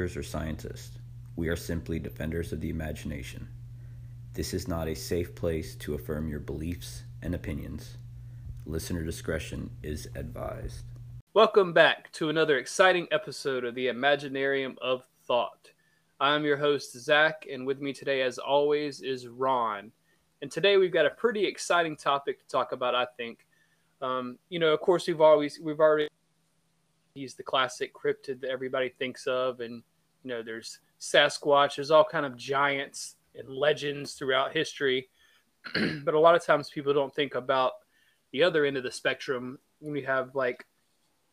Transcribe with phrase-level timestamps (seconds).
[0.00, 0.98] doctors or scientists.
[1.36, 3.46] We are simply defenders of the imagination.
[4.32, 7.98] This is not a safe place to affirm your beliefs and opinions.
[8.64, 10.86] Listener discretion is advised.
[11.34, 15.70] Welcome back to another exciting episode of the Imaginarium of Thought.
[16.18, 19.92] I'm your host, Zach, and with me today, as always, is Ron.
[20.40, 23.46] And today we've got a pretty exciting topic to talk about, I think.
[24.00, 26.08] Um, you know, of course, we've always, we've already
[27.12, 29.82] used the classic cryptid that everybody thinks of, and,
[30.22, 35.08] you know, there's Sasquatch, there's all kind of giants and legends throughout history.
[36.04, 37.72] but a lot of times people don't think about
[38.32, 40.66] the other end of the spectrum when we have like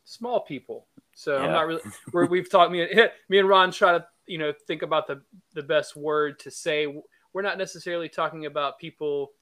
[0.04, 0.86] small people.
[1.14, 1.44] So yeah.
[1.44, 1.82] I'm not really.
[2.12, 2.86] Where we've talked me,
[3.28, 5.22] me and Ron try to you know think about the
[5.54, 6.86] the best word to say.
[7.32, 9.32] We're not necessarily talking about people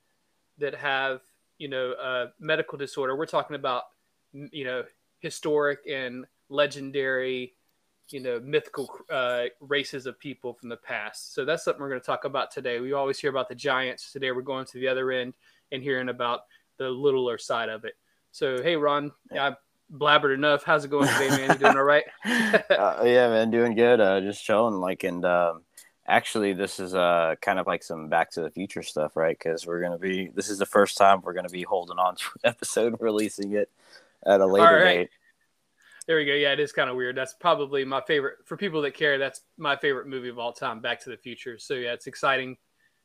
[0.58, 1.20] that have
[1.58, 3.16] you know a medical disorder.
[3.16, 3.84] We're talking about
[4.33, 4.84] you know
[5.20, 7.55] historic and legendary
[8.11, 11.35] you know mythical uh, races of people from the past.
[11.35, 12.81] So that's something we're going to talk about today.
[12.81, 14.12] We always hear about the giants.
[14.12, 15.35] Today we're going to the other end
[15.73, 16.41] and hearing about
[16.79, 17.95] the littler side of it.
[18.33, 19.55] So hey, Ron, I
[19.93, 20.65] blabbered enough.
[20.65, 21.51] How's it going today, man?
[21.51, 22.05] You doing all right?
[22.25, 24.01] uh, yeah, man, doing good.
[24.01, 24.75] Uh, just chilling.
[24.75, 25.62] Like, and um,
[26.06, 29.37] actually, this is uh kind of like some Back to the Future stuff, right?
[29.39, 30.28] Because we're gonna be.
[30.28, 33.71] This is the first time we're gonna be holding on to an episode, releasing it
[34.25, 34.84] at a later right.
[34.84, 35.11] date.
[36.06, 36.34] There we go.
[36.34, 37.17] Yeah, it is kind of weird.
[37.17, 39.19] That's probably my favorite for people that care.
[39.19, 41.59] That's my favorite movie of all time, Back to the Future.
[41.59, 42.56] So yeah, it's exciting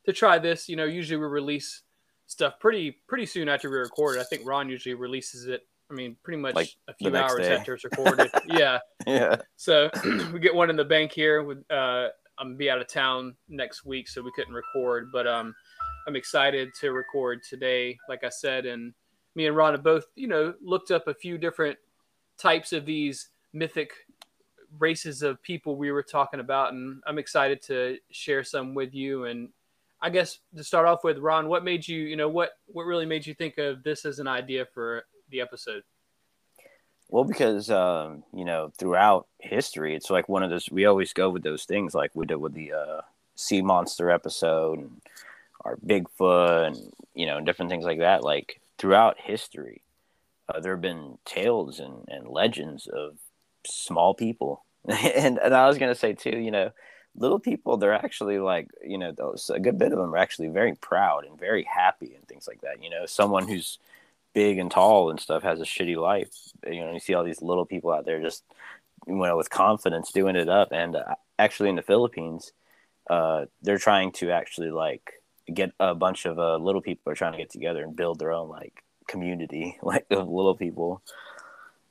[0.06, 0.70] to try this.
[0.70, 1.82] You know, usually we release
[2.28, 4.20] stuff pretty pretty soon after we record.
[4.20, 5.62] I think Ron usually releases it.
[5.90, 7.56] I mean, pretty much like a few hours day.
[7.56, 8.30] after it's recorded.
[8.48, 8.80] yeah.
[9.08, 9.38] Yeah.
[9.58, 9.90] So
[10.32, 11.44] we get one in the bank here.
[11.44, 15.10] With uh, I'm gonna be out of town next week, so we couldn't record.
[15.12, 15.56] But um,
[16.08, 17.98] I'm excited to record today.
[18.08, 18.94] Like I said, and
[19.36, 21.78] me and Ron have both, you know, looked up a few different
[22.42, 23.92] types of these mythic
[24.80, 29.26] races of people we were talking about, and I'm excited to share some with you.
[29.26, 29.50] And
[30.02, 33.06] I guess to start off with, Ron, what made you, you know, what what really
[33.06, 35.84] made you think of this as an idea for the episode?
[37.10, 40.70] Well, because um, you know, throughout history, it's like one of those.
[40.72, 43.02] We always go with those things, like we did with the uh,
[43.36, 45.02] sea monster episode, and
[45.66, 48.24] our Bigfoot, and you know, different things like that.
[48.24, 49.82] Like throughout history,
[50.54, 53.18] uh, there have been tales and, and legends of
[53.66, 56.72] small people, and and I was gonna say too, you know,
[57.16, 60.48] little people they're actually like you know those a good bit of them are actually
[60.48, 62.84] very proud and very happy and things like that.
[62.84, 63.80] You know, someone who's
[64.34, 66.34] big and tall and stuff has a shitty life.
[66.66, 68.44] You know, you see all these little people out there just
[69.08, 70.70] you know with confidence doing it up.
[70.72, 72.54] And uh, actually, in the Philippines,
[73.10, 75.14] uh, they're trying to actually like
[75.54, 78.32] get a bunch of uh, little people are trying to get together and build their
[78.32, 81.02] own like community like of little people.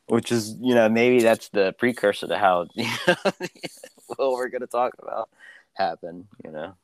[0.06, 3.14] Which is you know maybe that's the precursor to how you know,
[4.16, 5.28] what we're going to talk about
[5.74, 6.74] happen you know?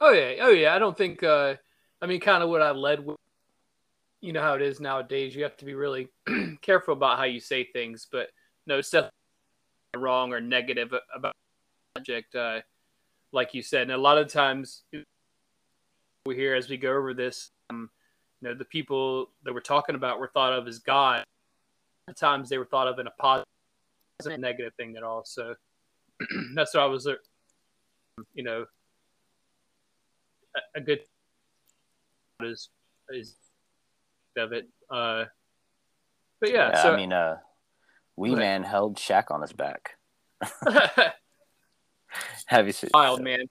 [0.00, 0.34] Oh yeah.
[0.40, 0.74] Oh yeah.
[0.74, 1.54] I don't think uh
[2.02, 3.16] i mean kind of what i led with
[4.20, 5.34] you know how it is nowadays.
[5.34, 6.08] You have to be really
[6.60, 8.30] careful about how you say things but
[8.66, 9.12] no it's definitely
[9.96, 11.34] wrong or negative about
[11.94, 12.60] the subject uh
[13.32, 13.82] like you said.
[13.82, 14.82] And a lot of times
[16.26, 17.90] we hear as we go over this um,
[18.40, 21.24] you know the people that we're talking about were thought of as god.
[22.08, 23.46] At times they were thought of in a positive
[24.26, 25.24] a negative thing at all.
[25.24, 25.54] So
[26.54, 27.14] that's what i was uh,
[28.34, 28.66] you know
[30.56, 31.00] a, a good
[32.42, 32.68] is
[33.10, 33.36] is
[34.36, 34.68] of it.
[34.90, 35.24] Uh
[36.40, 37.36] but yeah, yeah so, i mean uh
[38.16, 39.96] wee man held Shaq on his back.
[42.46, 43.46] Have you seen wild man.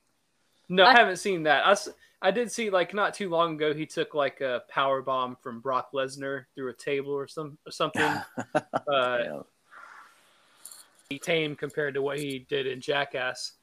[0.68, 1.66] No i haven't seen that.
[1.66, 1.76] I
[2.22, 5.62] I did see like not too long ago he took like a power bomb from
[5.62, 8.04] Brock Lesnar through a table or some or something.
[8.56, 9.40] uh, yeah.
[11.10, 13.54] He tame compared to what he did in Jackass.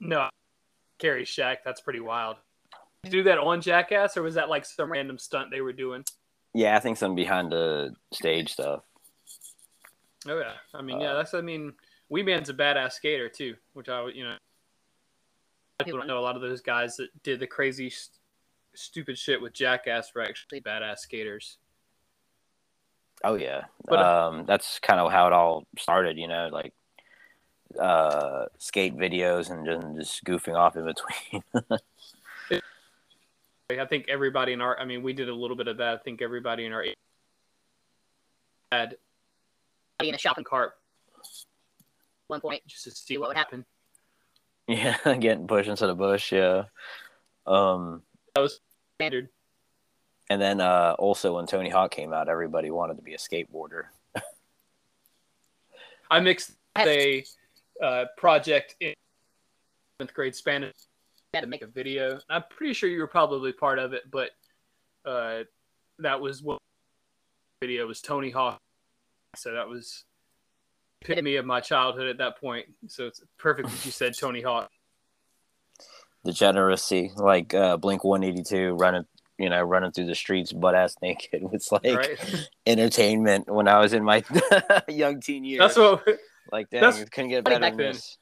[0.00, 0.28] No,
[0.98, 1.58] carry Shaq.
[1.64, 2.36] That's pretty wild.
[3.02, 6.04] Did do that on Jackass, or was that like some random stunt they were doing?
[6.54, 8.82] Yeah, I think some behind the stage stuff.
[10.26, 11.74] Oh yeah, I mean, uh, yeah, that's I mean,
[12.08, 14.36] Wee Man's a badass skater too, which I you know
[15.84, 18.18] people don't know a lot of those guys that did the crazy, st-
[18.74, 21.58] stupid shit with Jackass were actually badass skaters.
[23.24, 26.18] Oh yeah, but, uh, um, that's kind of how it all started.
[26.18, 26.72] You know, like
[27.80, 31.42] uh, skate videos and just, just goofing off in between.
[33.68, 35.94] I think everybody in our, I mean, we did a little bit of that.
[35.94, 36.84] I think everybody in our
[38.70, 38.96] had
[40.00, 40.74] in a shopping cart
[42.28, 43.64] one point just to see what would happen.
[44.68, 46.32] Yeah, getting pushed into the bush.
[46.32, 46.64] Yeah.
[47.46, 48.02] Um,
[48.34, 48.60] that was
[48.98, 49.28] standard.
[50.28, 53.84] And then uh, also when Tony Hawk came out, everybody wanted to be a skateboarder.
[56.10, 57.24] I mixed a
[57.80, 58.94] uh, project in
[59.98, 60.74] seventh grade Spanish.
[61.32, 62.18] I had to make a video.
[62.28, 64.30] I'm pretty sure you were probably part of it, but
[65.04, 65.44] uh,
[66.00, 66.58] that was what
[67.60, 68.58] video was Tony Hawk.
[69.36, 70.04] So that was
[71.02, 72.66] epitome of my childhood at that point.
[72.88, 74.70] So it's perfect that you said Tony Hawk.
[76.24, 79.04] Degeneracy, like uh, Blink One Eighty Two, running
[79.38, 82.48] you know running through the streets butt ass naked was like Right?
[82.66, 84.24] entertainment when I was in my
[84.88, 85.60] young teen years.
[85.60, 86.04] That's what
[86.50, 87.92] like dang, that's couldn't get better back than then.
[87.94, 88.18] this.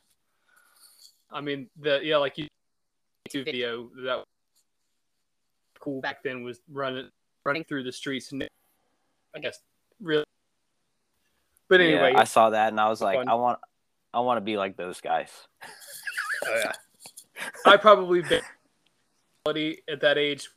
[1.30, 1.68] I mean.
[1.80, 2.48] The yeah, like you
[3.28, 4.26] YouTube video that was
[5.80, 7.08] cool back then was running
[7.44, 8.32] running through the streets.
[9.34, 9.58] I guess
[10.00, 10.24] really.
[11.68, 13.28] But anyway, yeah, I saw that and I was like, fun.
[13.28, 13.58] I want,
[14.12, 15.30] I want to be like those guys.
[16.46, 16.72] Oh, yeah.
[17.64, 18.42] I probably been
[19.88, 20.48] at that age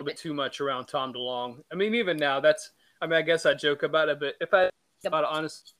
[0.00, 1.62] a bit too much around Tom DeLonge.
[1.72, 2.72] I mean, even now, that's.
[3.02, 4.68] I mean, I guess I joke about it, but if I
[5.06, 5.74] about it honest,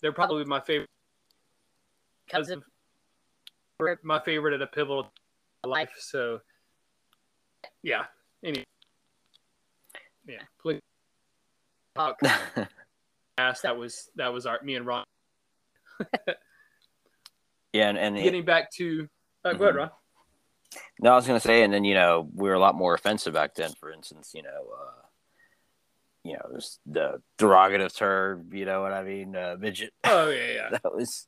[0.00, 0.88] they're probably my favorite
[2.26, 2.62] because of
[4.02, 5.02] my favorite at a pivotal
[5.64, 5.90] in my life.
[5.98, 6.40] So,
[7.82, 8.04] yeah.
[8.42, 8.64] Anyway,
[10.26, 10.42] yeah.
[10.60, 10.80] Please
[11.96, 12.18] talk.
[13.62, 15.04] That was that was our me and Ron
[17.72, 19.08] yeah, and, and it- getting back to.
[19.44, 19.78] Uh, go ahead, Mhm.
[19.78, 19.90] Ron.
[21.00, 23.32] no, I was gonna say, and then you know we were a lot more offensive
[23.34, 23.70] back then.
[23.80, 24.48] For instance, you know,
[24.78, 25.02] uh,
[26.24, 28.50] you know, the derogative term.
[28.52, 29.34] You know what I mean?
[29.34, 29.92] Uh, midget.
[30.04, 30.68] Oh yeah, yeah.
[30.82, 31.26] that was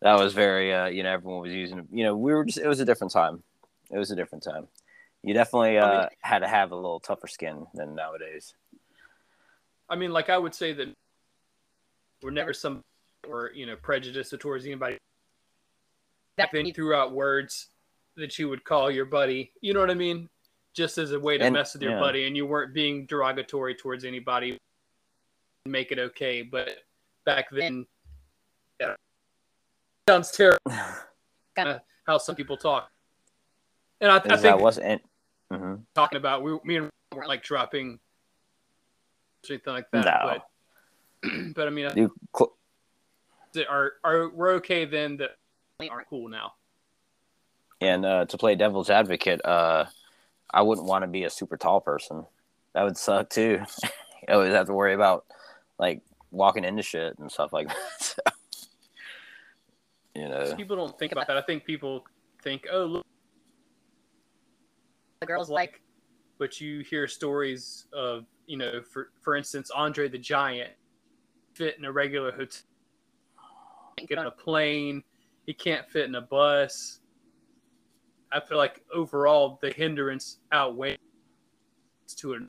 [0.00, 2.66] that was very uh you know everyone was using you know we were just it
[2.66, 3.42] was a different time
[3.90, 4.66] it was a different time
[5.22, 8.54] you definitely I uh mean- had to have a little tougher skin than nowadays
[9.88, 10.86] I mean, like I would say that
[12.22, 12.82] we're never some
[13.28, 14.98] or you know prejudiced towards anybody.
[16.36, 17.68] Back then, you threw out words
[18.16, 19.52] that you would call your buddy.
[19.60, 20.28] You know what I mean?
[20.74, 22.00] Just as a way to And- mess with your yeah.
[22.00, 24.58] buddy, and you weren't being derogatory towards anybody.
[25.66, 26.70] Make it okay, but
[27.26, 27.86] back then,
[28.80, 28.94] yeah,
[30.08, 30.58] sounds terrible.
[31.56, 32.90] Kind of how some people talk,
[34.00, 35.02] and I, I think that wasn't
[35.52, 37.98] hmm talking about we, me and Ron weren't like dropping
[39.48, 40.04] or anything like that.
[40.04, 40.20] No.
[40.24, 40.46] But
[41.54, 42.56] but I mean, you cl-
[43.68, 45.36] are are we're okay then that
[45.90, 46.54] aren't cool now.
[47.80, 49.86] and uh to play devil's advocate uh
[50.52, 52.24] i wouldn't want to be a super tall person.
[52.74, 53.60] That would suck too.
[54.28, 55.24] You always have to worry about
[55.78, 57.68] like walking into shit and stuff like
[58.26, 58.34] that
[60.14, 60.54] you know.
[60.54, 61.38] People don't think about that.
[61.38, 62.04] I think people
[62.42, 63.06] think, oh, look,
[65.20, 65.80] the girls like,
[66.38, 70.72] but you hear stories of you know, for for instance, Andre the Giant
[71.60, 72.62] fit in a regular hotel,
[73.98, 75.02] can't get on a plane,
[75.44, 77.00] he can't fit in a bus.
[78.32, 80.96] I feel like overall the hindrance outweighs
[82.16, 82.42] to it.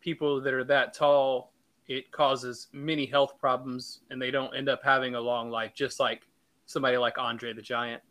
[0.00, 1.54] People that are that tall,
[1.88, 5.98] it causes many health problems, and they don't end up having a long life, just
[5.98, 6.26] like
[6.66, 8.02] somebody like Andre the Giant.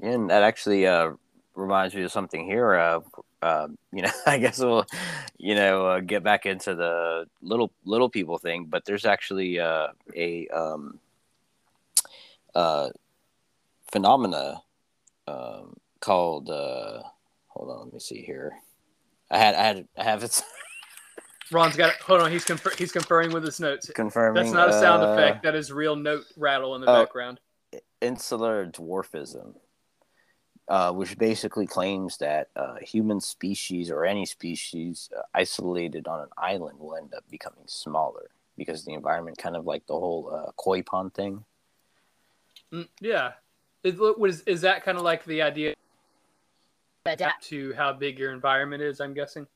[0.00, 1.12] And that actually uh,
[1.54, 2.74] reminds me of something here.
[2.74, 3.00] Uh,
[3.42, 4.86] uh, you know, I guess we'll,
[5.38, 8.66] you know, uh, get back into the little little people thing.
[8.66, 10.98] But there's actually uh, a um,
[12.54, 12.90] uh,
[13.90, 14.62] phenomena
[15.26, 16.50] um, called.
[16.50, 17.02] Uh,
[17.48, 18.52] hold on, let me see here.
[19.30, 20.42] I had I had I have it
[21.52, 21.96] Ron's got it.
[22.02, 23.90] Hold on, he's confer- he's conferring with his notes.
[23.90, 24.42] confirming.
[24.42, 25.44] That's not a sound uh, effect.
[25.44, 27.02] That is real note rattle in the oh.
[27.04, 27.40] background.
[28.00, 29.54] insular dwarfism,
[30.68, 36.28] uh, which basically claims that uh, human species or any species uh, isolated on an
[36.36, 40.50] island will end up becoming smaller because the environment, kind of like the whole uh,
[40.56, 41.44] koi pond thing.
[42.72, 43.32] Mm, yeah,
[43.84, 45.74] is, was is that kind of like the idea
[47.06, 49.00] adapt to how big your environment is?
[49.00, 49.46] I'm guessing.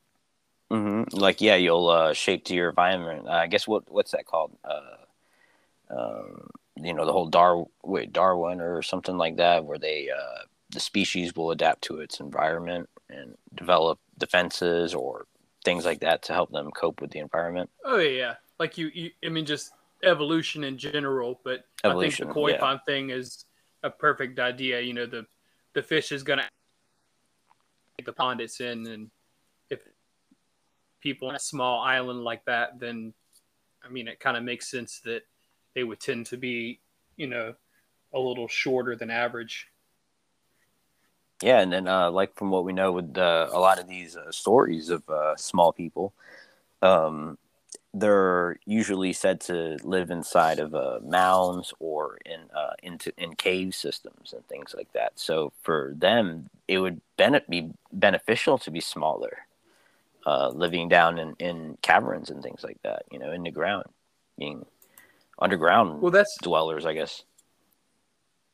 [0.69, 3.27] hmm Like, yeah, you'll uh, shape to your environment.
[3.27, 4.57] Uh, I guess what what's that called?
[4.63, 4.95] Uh,
[5.89, 10.45] um, you know, the whole Dar wait Darwin or something like that, where they uh,
[10.71, 15.27] the species will adapt to its environment and develop defenses or
[15.63, 17.69] things like that to help them cope with the environment.
[17.85, 18.33] Oh yeah, yeah.
[18.59, 19.71] Like you, you, I mean, just
[20.03, 21.39] evolution in general.
[21.43, 22.59] But Evolution, I think the koi yeah.
[22.59, 23.45] pond thing is
[23.83, 24.81] a perfect idea.
[24.81, 25.25] You know, the
[25.73, 26.47] the fish is gonna
[28.03, 29.11] the pond it's in, and
[29.69, 29.81] if
[31.01, 33.13] people on a small island like that, then
[33.83, 35.21] I mean, it kind of makes sense that
[35.75, 36.79] they would tend to be,
[37.17, 37.53] you know,
[38.13, 39.67] a little shorter than average.
[41.41, 44.15] Yeah, and then uh, like from what we know with uh, a lot of these
[44.15, 46.13] uh, stories of uh, small people,
[46.81, 47.37] um,
[47.93, 53.73] they're usually said to live inside of uh, mounds or in uh, into in cave
[53.73, 55.13] systems and things like that.
[55.15, 59.39] So for them, it would bene- be beneficial to be smaller,
[60.25, 63.03] uh, living down in, in caverns and things like that.
[63.11, 63.85] You know, in the ground,
[64.37, 64.65] being
[65.39, 67.23] underground Well, that's dwellers, I guess.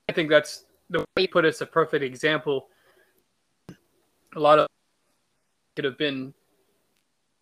[0.09, 2.69] I think that's the way you put it's a perfect example.
[4.35, 4.67] A lot of
[5.75, 6.33] could have been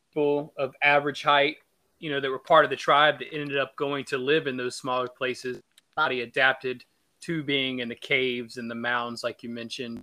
[0.09, 1.57] people of average height,
[1.99, 4.57] you know, that were part of the tribe that ended up going to live in
[4.57, 5.59] those smaller places.
[5.95, 6.83] Body adapted
[7.21, 10.01] to being in the caves and the mounds, like you mentioned,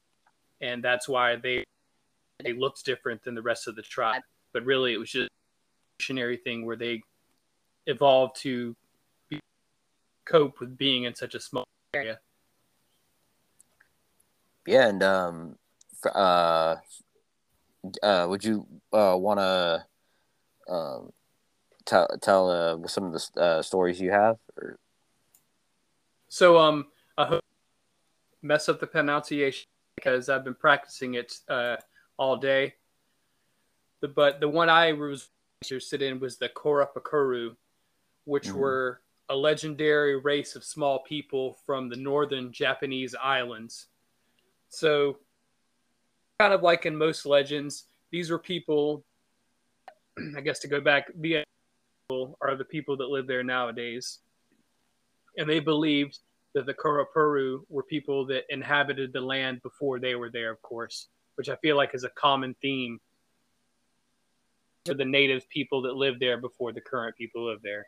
[0.60, 1.64] and that's why they
[2.42, 4.22] they looked different than the rest of the tribe.
[4.52, 7.02] But really, it was just a evolutionary thing where they
[7.86, 8.74] evolved to
[9.28, 9.40] be,
[10.24, 12.18] cope with being in such a small area.
[14.66, 15.56] Yeah, and um,
[16.06, 16.76] uh,
[18.02, 19.86] uh, would you uh want to
[20.72, 21.12] um
[21.84, 24.36] tell tell uh some of the uh, stories you have?
[24.56, 24.78] Or
[26.28, 26.86] So um,
[27.18, 27.42] I hope
[28.42, 29.66] I mess up the pronunciation
[29.96, 31.76] because I've been practicing it uh,
[32.16, 32.74] all day.
[34.00, 35.28] But the one I was
[35.62, 37.54] interested in was the Korapakuru,
[38.24, 38.54] which Mhm.
[38.56, 43.86] were a legendary race of small people from the northern Japanese islands.
[44.68, 45.18] So,
[46.42, 49.04] kind of like in most legends, these were people.
[50.36, 51.44] I guess to go back, the
[52.08, 54.18] people are the people that live there nowadays,
[55.38, 56.18] and they believed
[56.54, 61.06] that the Kurapuru were people that inhabited the land before they were there, of course,
[61.36, 62.98] which I feel like is a common theme
[64.86, 67.86] to the native people that lived there before the current people live there.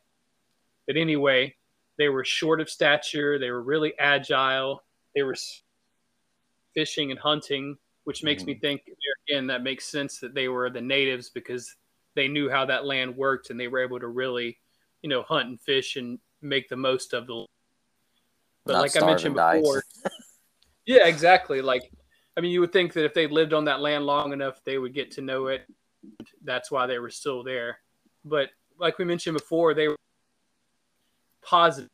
[0.87, 1.57] But anyway,
[1.99, 5.35] they were short of stature, they were really agile, they were
[6.73, 8.61] fishing and hunting, which makes me mm.
[8.61, 8.83] think
[9.29, 11.75] again that makes sense that they were the natives because
[12.15, 14.59] they knew how that land worked and they were able to really,
[15.03, 17.47] you know, hunt and fish and make the most of the
[18.65, 19.83] but Not like I mentioned before,
[20.87, 21.61] yeah, exactly.
[21.61, 21.93] Like,
[22.37, 24.79] I mean, you would think that if they lived on that land long enough, they
[24.79, 25.67] would get to know it.
[26.43, 27.79] That's why they were still there.
[28.25, 29.97] But like we mentioned before, they were
[31.43, 31.91] positive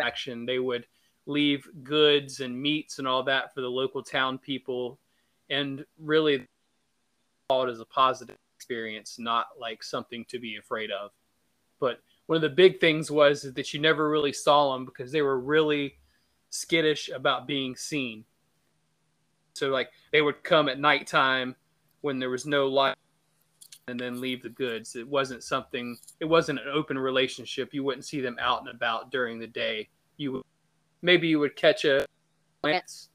[0.00, 0.44] action.
[0.44, 0.86] They would
[1.26, 4.98] leave goods and meats and all that for the local town people,
[5.50, 6.46] and really
[7.50, 11.10] saw it as a positive experience, not like something to be afraid of.
[11.78, 15.22] But one of the big things was that you never really saw them because they
[15.22, 15.98] were really
[16.50, 18.24] skittish about being seen.
[19.54, 21.56] So like they would come at nighttime
[22.00, 22.96] when there was no light
[23.88, 24.96] and then leave the goods.
[24.96, 27.72] It wasn't something it wasn't an open relationship.
[27.72, 29.88] You wouldn't see them out and about during the day.
[30.16, 30.42] You would
[31.02, 32.04] maybe you would catch a
[32.62, 33.08] glance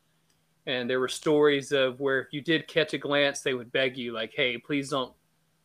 [0.67, 3.97] and there were stories of where if you did catch a glance they would beg
[3.97, 5.13] you like hey please don't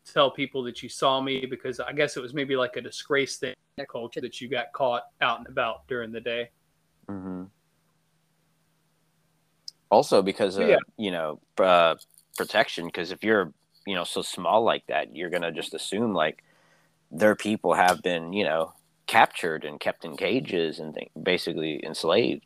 [0.04, 3.37] tell people that you saw me because i guess it was maybe like a disgrace
[3.37, 3.54] thing
[3.90, 6.49] culture that you got caught out and about during the day
[7.08, 7.44] hmm
[9.90, 10.78] Also, because of Yeah.
[10.96, 11.94] you know uh,
[12.37, 12.87] protection.
[12.87, 13.52] Because if you're
[13.87, 16.42] you know so small like that, you're gonna just assume like
[17.11, 18.73] their people have been you know
[19.06, 22.44] captured and kept in cages and th- basically enslaved.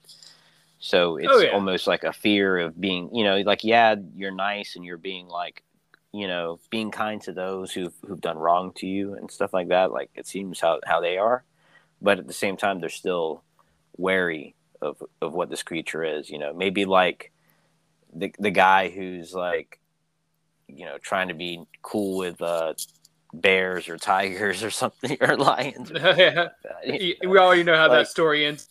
[0.79, 1.51] So it's Oh, yeah.
[1.51, 5.29] almost like a fear of being you know like yeah you're nice and you're being
[5.29, 5.63] like
[6.13, 9.69] you know being kind to those who've who've done wrong to you and stuff like
[9.69, 9.93] that.
[9.93, 11.45] Like it seems how how they are,
[12.01, 13.43] but at the same time they're still
[13.97, 16.31] wary of of what this creature is.
[16.31, 17.33] You know, maybe like
[18.15, 19.79] the the guy who's like,
[20.69, 22.75] you know, trying to be cool with uh,
[23.33, 25.91] bears or tigers or something or lions.
[25.95, 26.49] yeah
[26.87, 28.69] we already know how Like- that story ends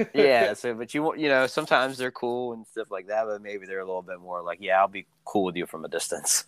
[0.14, 0.54] yeah.
[0.54, 3.80] So, but you you know, sometimes they're cool and stuff like that, but maybe they're
[3.80, 6.44] a little bit more like, yeah, I'll be cool with you from a distance.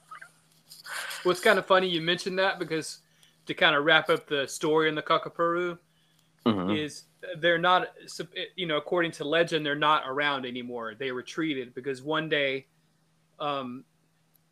[1.22, 3.00] Well, it's kind of funny you mentioned that because
[3.44, 5.76] to kind of wrap up the story in the Kakapuru
[6.46, 6.78] Mhm.
[6.78, 7.04] is
[7.40, 7.88] they're not,
[8.56, 10.94] you know, according to legend, they're not around anymore.
[10.98, 12.66] They retreated because one day,
[13.38, 13.84] um,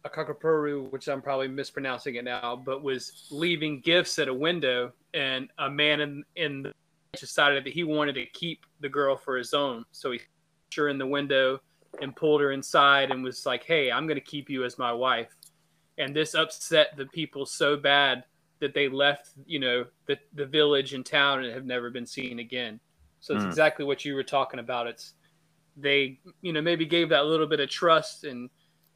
[0.04, 4.92] a Kakapuru, which I'm probably mispronouncing it now, but was leaving gifts at a window,
[5.14, 6.72] and a man in in the
[7.18, 10.88] decided that he wanted to keep the girl for his own, so he put her
[10.88, 11.60] in the window
[12.00, 14.92] and pulled her inside and was like, "Hey, I'm going to keep you as my
[14.92, 15.28] wife."
[15.98, 18.24] and this upset the people so bad
[18.60, 22.38] that they left you know the, the village and town and have never been seen
[22.38, 22.80] again
[23.18, 23.48] so it's Mm.
[23.48, 25.14] exactly what you were talking about it's
[25.76, 28.48] they you know maybe gave that little bit of trust and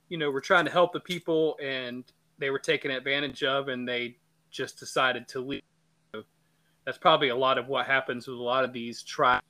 [0.08, 2.04] you know were trying to help the people and
[2.38, 4.16] they were taken advantage of and they
[4.50, 5.62] just decided to leave
[6.84, 9.44] that's probably a lot of what happens with a lot of these tribes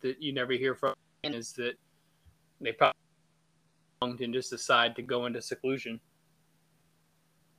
[0.00, 1.74] that you never hear from is that
[2.60, 2.94] they probably
[4.00, 6.00] and just decide to go into seclusion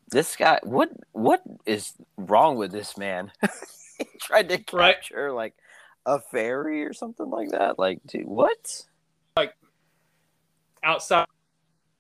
[0.10, 3.32] This guy, what what is wrong with this man?
[4.00, 4.96] he tried to Right.
[4.96, 5.54] capture like
[6.06, 7.78] a fairy or something like that.
[7.78, 8.86] Like, dude, what?
[9.38, 9.54] Like
[10.84, 11.28] outside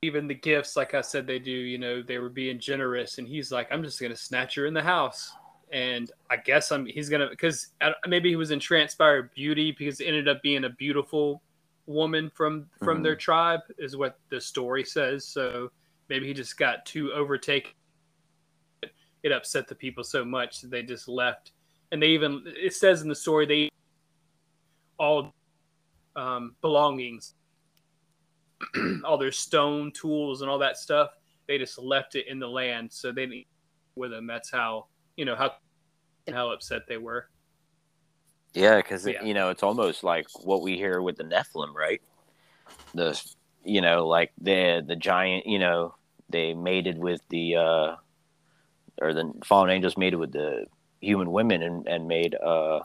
[0.01, 3.27] even the gifts like i said they do you know they were being generous and
[3.27, 5.33] he's like i'm just going to snatch her in the house
[5.71, 7.67] and I guess I'm he's gonna because
[8.07, 11.41] maybe he was entranced by her beauty because it ended up being a beautiful
[11.85, 13.03] woman from from mm-hmm.
[13.03, 15.25] their tribe is what the story says.
[15.25, 15.71] So
[16.09, 17.71] maybe he just got too overtaken.
[19.21, 21.51] It upset the people so much that they just left,
[21.91, 23.69] and they even it says in the story they
[24.97, 25.33] all
[26.15, 27.35] um, belongings,
[29.03, 31.09] all their stone tools and all that stuff.
[31.47, 33.45] They just left it in the land, so they didn't
[33.95, 34.27] with them.
[34.27, 35.53] That's how you know how
[36.31, 37.29] how upset they were.
[38.53, 39.23] Yeah, because yeah.
[39.23, 42.01] you know it's almost like what we hear with the Nephilim, right?
[42.93, 43.21] The
[43.63, 45.95] you know like the the giant, you know,
[46.29, 47.95] they mated with the uh
[49.01, 50.65] or the fallen angels mated with the
[51.01, 52.79] human women and and made uh,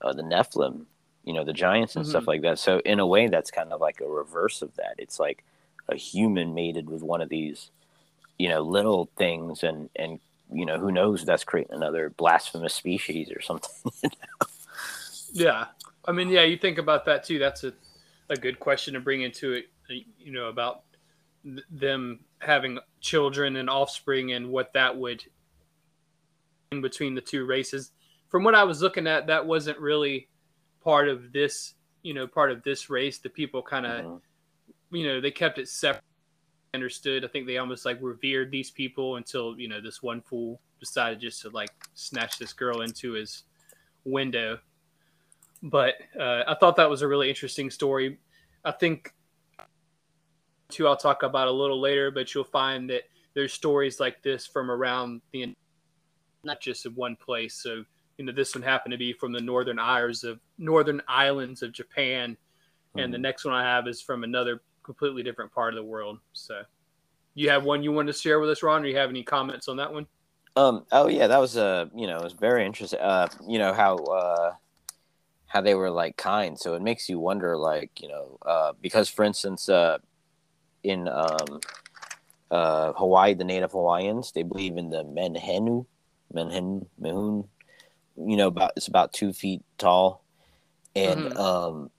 [0.00, 0.86] uh the Nephilim,
[1.24, 2.10] you know, the giants and mm-hmm.
[2.10, 2.58] stuff like that.
[2.58, 4.94] So in a way, that's kind of like a reverse of that.
[4.98, 5.44] It's like
[5.88, 7.70] a human mated with one of these,
[8.38, 10.20] you know, little things and and
[10.52, 13.92] you know, who knows that's creating another blasphemous species or something.
[15.34, 15.66] Yeah.
[16.06, 17.38] I mean, yeah, you think about that too.
[17.38, 17.74] That's a,
[18.30, 20.82] a good question to bring into it, you know, about
[21.70, 25.24] them having children and offspring and what that would
[26.70, 27.90] in between the two races.
[28.28, 30.28] From what I was looking at, that wasn't really
[30.84, 33.18] part of this, you know, part of this race.
[33.18, 34.96] The people kind of, mm-hmm.
[34.96, 36.04] you know, they kept it separate
[36.74, 37.24] understood.
[37.24, 41.20] I think they almost like revered these people until you know this one fool decided
[41.20, 43.44] just to like snatch this girl into his
[44.04, 44.58] window.
[45.62, 48.18] But uh, I thought that was a really interesting story.
[48.64, 49.14] I think
[50.68, 53.02] too I'll talk about a little later, but you'll find that
[53.34, 55.54] there's stories like this from around the
[56.42, 57.54] not just in one place.
[57.54, 57.84] So
[58.18, 61.72] you know this one happened to be from the northern isles of northern islands of
[61.72, 62.36] Japan,
[62.96, 63.22] and the mm-hmm.
[63.22, 66.18] next one I have is from another completely different part of the world.
[66.32, 66.62] So,
[67.34, 68.82] you have one you want to share with us, Ron?
[68.82, 70.06] Or you have any comments on that one?
[70.56, 70.84] Um.
[70.92, 71.86] Oh yeah, that was uh.
[71.94, 73.00] You know, it was very interesting.
[73.00, 73.28] Uh.
[73.46, 74.52] You know how uh,
[75.54, 76.58] how they were like kind.
[76.58, 79.98] So it makes you wonder, like you know, uh, because for instance, uh,
[80.82, 81.60] in um,
[82.50, 85.86] uh, Hawaii, the Native Hawaiians, they believe in the menhenu,
[86.32, 87.48] menhen, mehun.
[88.16, 90.22] You know, about it's about two feet tall,
[90.94, 91.38] and mm-hmm.
[91.38, 91.90] um,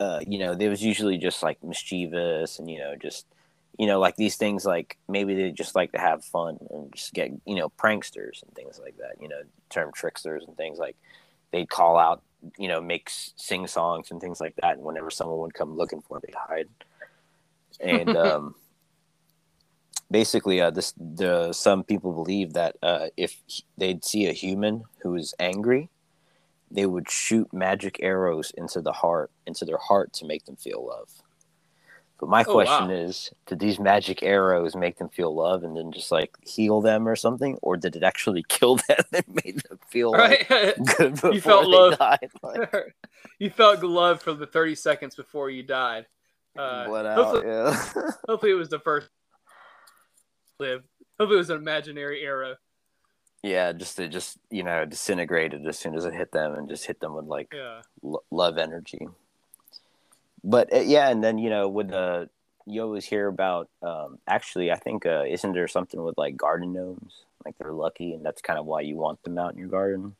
[0.00, 3.26] uh, you know, there was usually just like mischievous and you know, just
[3.78, 7.12] you know, like these things like maybe they just like to have fun and just
[7.12, 9.20] get you know pranksters and things like that.
[9.20, 10.96] You know, term tricksters and things like
[11.52, 12.22] they'd call out,
[12.58, 14.76] you know, make sing songs and things like that.
[14.76, 16.68] And whenever someone would come looking for, them, they'd hide.
[17.80, 18.54] And um,
[20.10, 23.40] basically, uh, this the some people believe that uh, if
[23.76, 25.90] they'd see a human who is angry,
[26.70, 30.86] they would shoot magic arrows into the heart, into their heart to make them feel
[30.86, 31.10] love.
[32.18, 32.94] But my oh, question wow.
[32.94, 37.06] is, did these magic arrows make them feel love and then just like heal them
[37.06, 40.48] or something, or did it actually kill them and made them feel right.
[40.96, 41.98] good before you felt love.
[41.98, 42.30] Died?
[42.42, 42.94] Like,
[43.38, 46.06] you felt love for the thirty seconds before you died.
[46.56, 47.44] Uh, what out?
[47.44, 47.74] Yeah.
[48.26, 49.08] hopefully, it was the first
[50.58, 50.82] live.
[51.18, 52.56] Hopefully, it was an imaginary arrow.
[53.42, 56.86] Yeah, just to just you know disintegrated as soon as it hit them, and just
[56.86, 57.82] hit them with like yeah.
[58.04, 59.08] l- love energy.
[60.42, 62.28] But uh, yeah, and then you know with the
[62.66, 66.72] you always hear about um, actually I think uh, isn't there something with like garden
[66.72, 67.12] gnomes
[67.46, 70.16] like they're lucky and that's kind of why you want them out in your garden.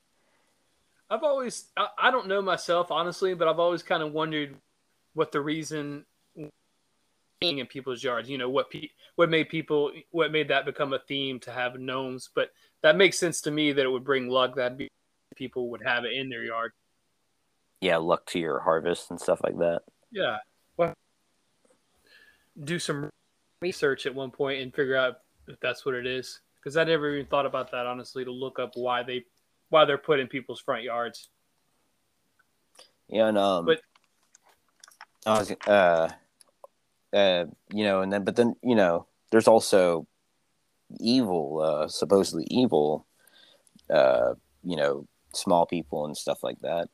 [1.11, 4.55] I've always I, I don't know myself honestly, but I've always kind of wondered
[5.14, 6.05] what the reason
[7.40, 8.29] being in people's yards.
[8.29, 11.79] You know what pe- what made people what made that become a theme to have
[11.79, 12.51] gnomes, but
[12.83, 14.79] that makes sense to me that it would bring luck that
[15.35, 16.72] people would have it in their yard.
[17.81, 19.83] Yeah, luck to your harvest and stuff like that.
[20.11, 20.38] Yeah.
[20.77, 20.94] Well,
[22.64, 23.11] do some
[23.61, 25.16] research at one point and figure out
[25.49, 28.59] if that's what it is because I never even thought about that honestly to look
[28.59, 29.25] up why they
[29.68, 31.29] why they're put in people's front yards.
[33.09, 33.81] Yeah, and um, but
[35.25, 36.09] I was uh,
[37.12, 40.07] uh, you know, and then but then you know, there's also
[41.01, 43.07] evil, uh, supposedly evil,
[43.90, 46.88] uh, you know, small people and stuff like that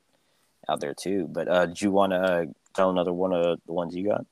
[0.69, 1.29] out there too.
[1.31, 4.25] But uh, do you want to tell another one of the ones you got?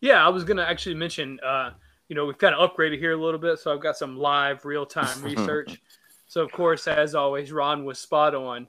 [0.00, 1.38] Yeah, I was gonna actually mention.
[1.40, 1.72] Uh,
[2.08, 4.64] you know, we've kind of upgraded here a little bit, so I've got some live,
[4.64, 5.80] real time research.
[6.26, 8.66] so, of course, as always, Ron was spot on.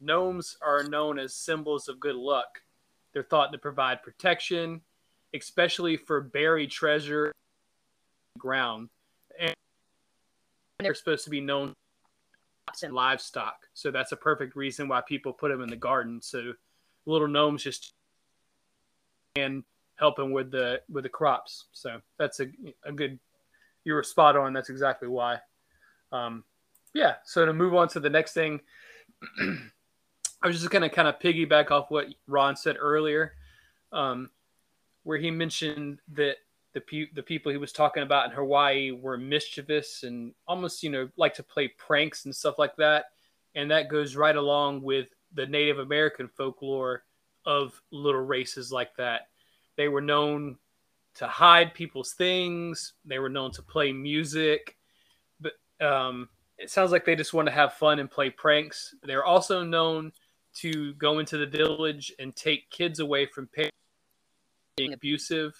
[0.00, 2.60] Gnomes are known as symbols of good luck.
[3.12, 4.80] They're thought to provide protection,
[5.34, 7.32] especially for buried treasure
[8.38, 8.88] ground
[9.38, 9.54] and
[10.78, 11.72] they're supposed to be known
[12.82, 13.56] in livestock.
[13.74, 16.20] So that's a perfect reason why people put them in the garden.
[16.20, 16.52] So
[17.06, 17.92] little gnomes just
[19.36, 19.64] and
[19.96, 21.66] helping with the with the crops.
[21.72, 22.46] So that's a,
[22.84, 23.18] a good.
[23.84, 24.52] You were spot on.
[24.52, 25.38] That's exactly why.
[26.10, 26.44] Um,
[26.94, 27.16] Yeah.
[27.24, 28.60] So to move on to the next thing,
[30.42, 33.34] I was just going to kind of piggyback off what Ron said earlier,
[33.92, 34.30] um,
[35.04, 36.36] where he mentioned that
[36.72, 40.90] the pe- the people he was talking about in Hawaii were mischievous and almost you
[40.90, 43.06] know like to play pranks and stuff like that,
[43.54, 47.04] and that goes right along with the Native American folklore
[47.46, 49.28] of little races like that.
[49.76, 50.56] They were known
[51.16, 52.94] to hide people's things.
[53.04, 54.76] They were known to play music,
[55.40, 58.94] but um, it sounds like they just want to have fun and play pranks.
[59.02, 60.12] They're also known
[60.56, 63.74] to go into the village and take kids away from parents
[64.76, 65.54] being abusive,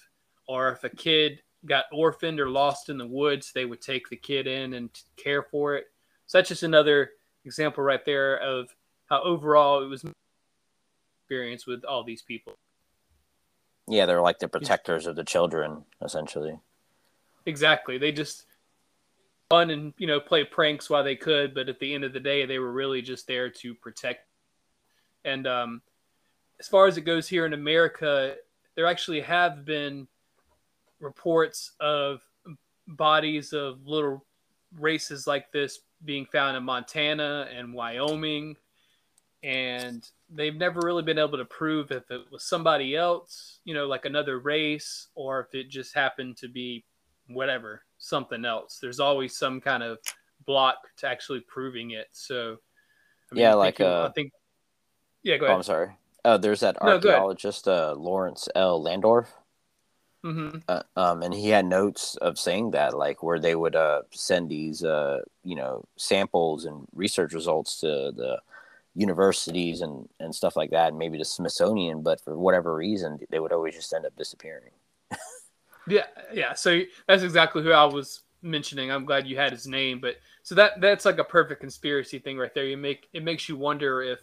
[0.47, 4.15] or if a kid got orphaned or lost in the woods, they would take the
[4.15, 5.85] kid in and care for it.
[6.27, 7.11] So that's just another
[7.43, 8.69] example right there of
[9.07, 10.05] how overall it was
[11.21, 12.53] experience with all these people.
[13.87, 16.59] Yeah, they're like the protectors of the children, essentially.
[17.45, 17.97] Exactly.
[17.97, 18.45] They just
[19.49, 22.19] fun and you know play pranks while they could, but at the end of the
[22.19, 24.27] day, they were really just there to protect.
[25.23, 25.81] And um,
[26.59, 28.35] as far as it goes here in America,
[28.75, 30.07] there actually have been
[30.99, 32.21] reports of
[32.87, 34.25] bodies of little
[34.79, 38.55] races like this being found in Montana and Wyoming
[39.45, 43.85] and they've never really been able to prove if it was somebody else, you know,
[43.85, 46.83] like another race, or if it just happened to be
[47.27, 48.79] whatever, something else.
[48.81, 49.99] There's always some kind of
[50.47, 52.07] block to actually proving it.
[52.11, 52.57] So,
[53.31, 54.31] I mean, yeah, like think, uh, I think,
[55.21, 55.53] yeah, go ahead.
[55.53, 55.91] Oh, I'm sorry.
[56.25, 58.83] Uh, there's that No, archaeologist, uh, Lawrence L.
[58.83, 59.27] Landorf.
[60.23, 64.01] hmm uh, um, and he had notes of saying that, like where they would uh,
[64.11, 68.39] send these, uh, you know, samples and research results to the
[68.95, 73.39] universities and, and stuff like that, and maybe the Smithsonian, but for whatever reason, they
[73.39, 74.71] would always just end up disappearing.
[75.87, 76.53] Yeah, yeah.
[76.53, 78.91] So that's exactly who I was mentioning.
[78.91, 82.37] I'm glad you had his name, but so that that's like a perfect conspiracy thing
[82.37, 82.65] right there.
[82.65, 84.19] You make it makes you wonder if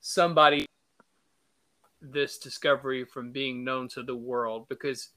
[0.00, 0.66] somebody
[2.00, 5.10] this discovery from being known to the world because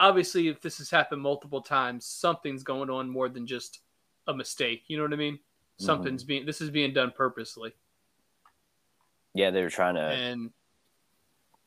[0.00, 3.80] obviously if this has happened multiple times, something's going on more than just
[4.26, 4.84] a mistake.
[4.88, 5.38] You know what I mean?
[5.80, 7.72] Something's being this is being done purposely.
[9.32, 10.00] Yeah, they're trying to.
[10.00, 10.50] And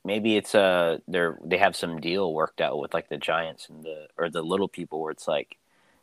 [0.03, 3.83] maybe it's uh they're they have some deal worked out with like the giants and
[3.83, 5.57] the or the little people where it's like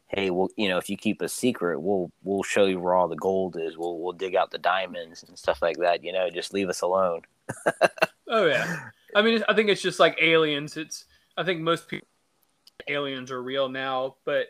[0.06, 3.08] hey well you know if you keep a secret we'll we'll show you where all
[3.08, 6.30] the gold is we'll we'll dig out the diamonds and stuff like that you know
[6.30, 7.22] just leave us alone
[8.28, 8.90] oh yeah.
[9.14, 10.76] I mean I think it's just like aliens.
[10.76, 11.04] It's
[11.36, 12.08] I think most people
[12.88, 14.48] aliens are real now, but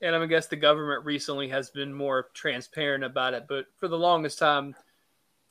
[0.00, 3.98] and I guess the government recently has been more transparent about it, but for the
[3.98, 4.74] longest time,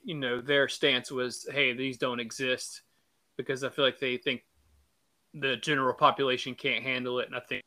[0.04, 2.82] you know, their stance was, "Hey, these don't exist,"
[3.38, 4.44] because I feel like they think
[5.34, 7.64] the general population can't handle it, and I think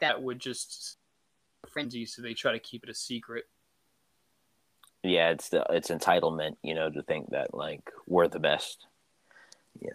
[0.00, 0.96] that would just
[1.68, 3.44] frenzy, so they try to keep it a secret.
[5.02, 8.86] yeah it's the it's entitlement you know to think that like we're the best
[9.84, 9.90] yeah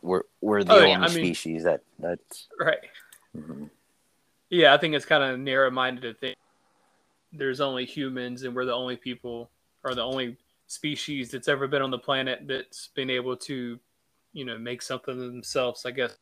[0.00, 2.78] we're we're the Oh, only yeah, I mean- species that that's Right.
[3.36, 3.70] mhm.
[4.50, 6.36] Yeah, I think it's kind of narrow-minded to think
[7.32, 9.48] there's only humans and we're the only people
[9.84, 13.78] or the only species that's ever been on the planet that's been able to,
[14.34, 15.86] you know, make something of themselves.
[15.86, 16.14] I guess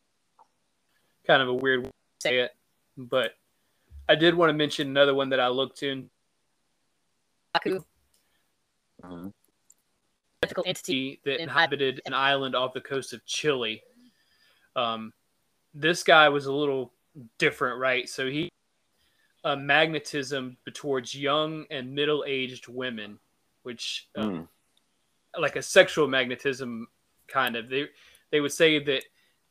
[1.27, 2.55] kind of a weird way to say it,
[2.97, 3.35] but
[4.07, 6.09] I did want to mention another one that I looked in.
[7.53, 7.83] Baku,
[9.03, 9.33] Mhm.
[10.41, 13.83] Mythical entity that inhabited an island off the coast of Chile.
[14.75, 15.13] Um,
[15.73, 16.93] this guy was a little
[17.37, 18.09] different, right?
[18.09, 18.49] So he
[19.43, 23.19] a magnetism towards young and middle-aged women,
[23.63, 24.47] which uh, Mm.
[25.39, 26.87] like a sexual magnetism
[27.27, 27.69] kind of.
[27.69, 27.89] They
[28.31, 29.03] they would say that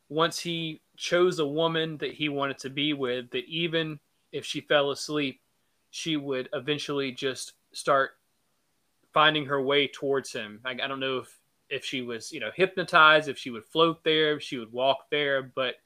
[0.08, 3.98] once he chose a woman that he wanted to be with, that even
[4.32, 5.40] if she fell asleep,
[5.90, 8.12] she would eventually just start
[9.12, 10.60] finding her way towards him.
[10.64, 14.02] I, I don't know if if she was you know hypnotized, if she would float
[14.04, 15.76] there, if she would walk there, but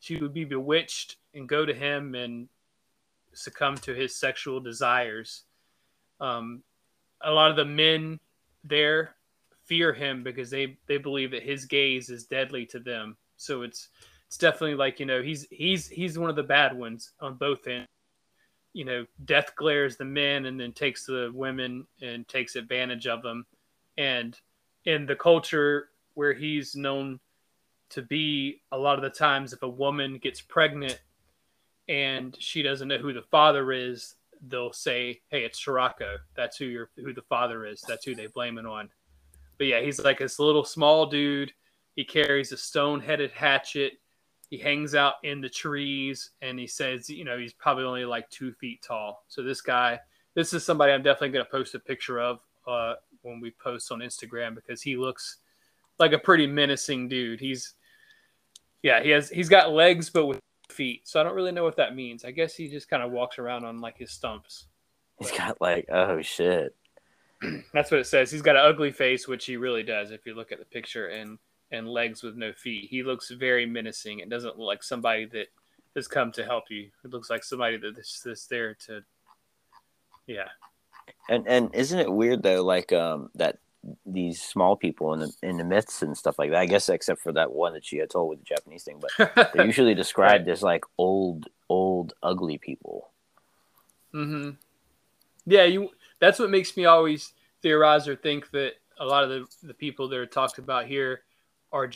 [0.00, 2.48] she would be bewitched and go to him and
[3.34, 5.44] succumb to his sexual desires.
[6.20, 6.62] Um,
[7.22, 8.20] a lot of the men
[8.64, 9.14] there
[9.64, 13.16] fear him because they they believe that his gaze is deadly to them.
[13.36, 13.88] So it's
[14.26, 17.66] it's definitely like you know he's he's he's one of the bad ones on both
[17.66, 17.88] ends.
[18.72, 23.22] You know, death glares the men and then takes the women and takes advantage of
[23.22, 23.46] them.
[23.98, 24.38] And
[24.84, 27.20] in the culture where he's known
[27.90, 31.00] to be, a lot of the times if a woman gets pregnant
[31.88, 34.14] and she doesn't know who the father is,
[34.48, 36.16] they'll say, "Hey, it's Sirocco.
[36.34, 37.82] That's who your who the father is.
[37.82, 38.90] That's who they blame it on."
[39.58, 41.52] But yeah, he's like this little small dude.
[41.94, 44.00] He carries a stone-headed hatchet.
[44.52, 48.28] He hangs out in the trees, and he says, you know, he's probably only like
[48.28, 49.24] two feet tall.
[49.28, 49.98] So this guy
[50.34, 53.90] this is somebody I'm definitely going to post a picture of uh, when we post
[53.92, 55.38] on Instagram because he looks
[55.98, 57.40] like a pretty menacing dude.
[57.40, 57.74] He's
[58.82, 60.38] yeah, he has he's got legs but with
[60.70, 61.08] feet.
[61.08, 62.22] So I don't really know what that means.
[62.22, 64.66] I guess he just kind of walks around on like his stumps.
[65.18, 66.74] He's got like oh shit.
[67.72, 68.30] That's what it says.
[68.30, 71.08] He's got an ugly face, which he really does if you look at the picture,
[71.08, 71.38] and
[71.72, 72.88] and legs with no feet.
[72.90, 74.20] He looks very menacing.
[74.20, 75.48] It doesn't look like somebody that
[75.96, 76.90] has come to help you.
[77.04, 79.02] It looks like somebody that's, that's there to,
[80.26, 80.48] yeah.
[81.28, 83.58] And and isn't it weird though, like um that
[84.06, 86.60] these small people in the in the myths and stuff like that.
[86.60, 89.10] I guess except for that one that she had told with the Japanese thing, but
[89.52, 90.52] they're usually described Right.
[90.52, 93.08] as like old, old, ugly people.
[94.12, 94.50] hmm
[95.46, 95.90] Yeah, you.
[96.20, 97.32] That's what makes me always
[97.62, 101.22] theorize or think that a lot of the the people that are talked about here
[101.72, 101.90] are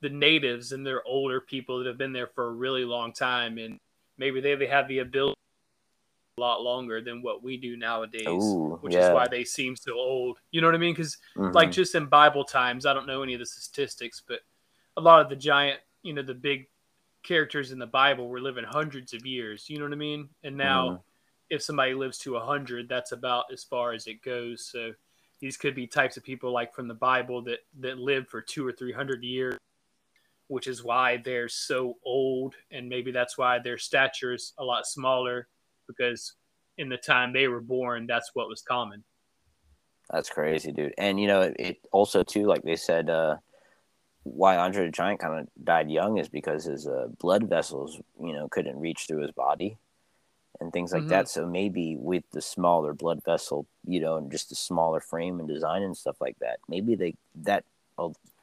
[0.00, 3.58] the natives and they're older people that have been there for a really long time,
[3.58, 3.78] and
[4.18, 5.36] maybe they they have the ability
[6.38, 9.08] a lot longer than what we do nowadays, Ooh, which yeah.
[9.08, 10.38] is why they seem so old.
[10.50, 10.94] You know what I mean?
[10.94, 11.54] Because Mhm.
[11.54, 14.40] like just in Bible times, I don't know any of the statistics, but
[14.96, 16.68] a lot of the giant, you know, the big
[17.22, 19.68] characters in the Bible were living hundreds of years.
[19.68, 20.28] You know what I mean?
[20.42, 21.02] And now, Mhm.
[21.50, 24.64] if somebody lives to a hundred, that's about as far as it goes.
[24.66, 24.94] So
[25.42, 28.66] these could be types of people like from the Bible that that lived for two
[28.66, 29.58] or three hundred years,
[30.46, 34.86] which is why they're so old, and maybe that's why their stature is a lot
[34.86, 35.48] smaller
[35.88, 36.34] because
[36.78, 39.02] in the time they were born, that's what was common.
[40.10, 40.94] That's crazy, dude.
[40.96, 43.36] And you know, it, it also too, like they said, uh,
[44.22, 48.32] why Andre the Giant kind of died young is because his uh, blood vessels, you
[48.32, 49.76] know, couldn't reach through his body
[50.62, 51.08] and things like Mhm.
[51.10, 51.28] that.
[51.28, 55.48] So maybe with the smaller blood vessel, you know, and just the smaller frame and
[55.48, 57.64] design and stuff like that, maybe they that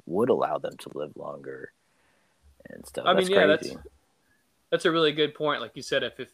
[0.06, 1.72] would allow them to live longer
[2.70, 3.06] and stuff.
[3.06, 3.70] I mean, that's yeah, crazy.
[3.70, 3.78] that's
[4.70, 5.62] that's a really good point.
[5.62, 6.32] Like you said, if if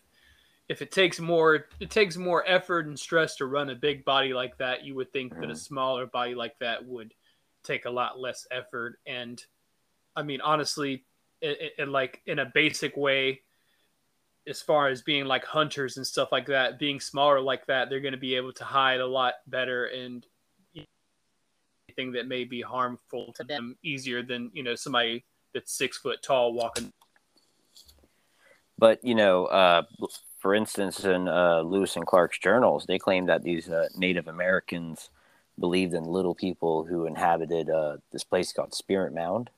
[0.67, 4.33] if it takes more it takes more effort and stress to run a big body
[4.33, 5.57] like that, you would think that a Mhm.
[5.57, 7.13] smaller body like that would
[7.63, 8.99] take a lot less effort.
[9.05, 9.43] And
[10.15, 11.03] I mean, honestly,
[11.41, 13.41] it, it, like in a basic way,
[14.47, 17.99] as far as being like hunters and stuff like that, being smaller like that, they're
[17.99, 20.25] going to be able to hide a lot better and
[20.75, 26.21] anything that may be harmful to them easier than you know somebody that's six foot
[26.21, 26.91] tall walking.
[28.77, 29.83] But you know, uh,
[30.39, 35.09] for instance, in uh, Lewis and Clark's journals, they claim that these uh, Native Americans
[35.57, 39.49] believed in little people who inhabited uh, this place called Spirit Mound,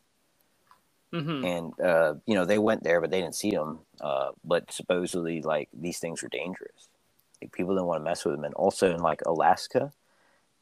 [1.14, 3.80] hmm and uh, you know they went there, but they didn't see them.
[4.02, 6.90] Uh, but supposedly, like these things were dangerous.
[7.42, 9.94] Like, people didn't want to mess with them, and also in like Alaska,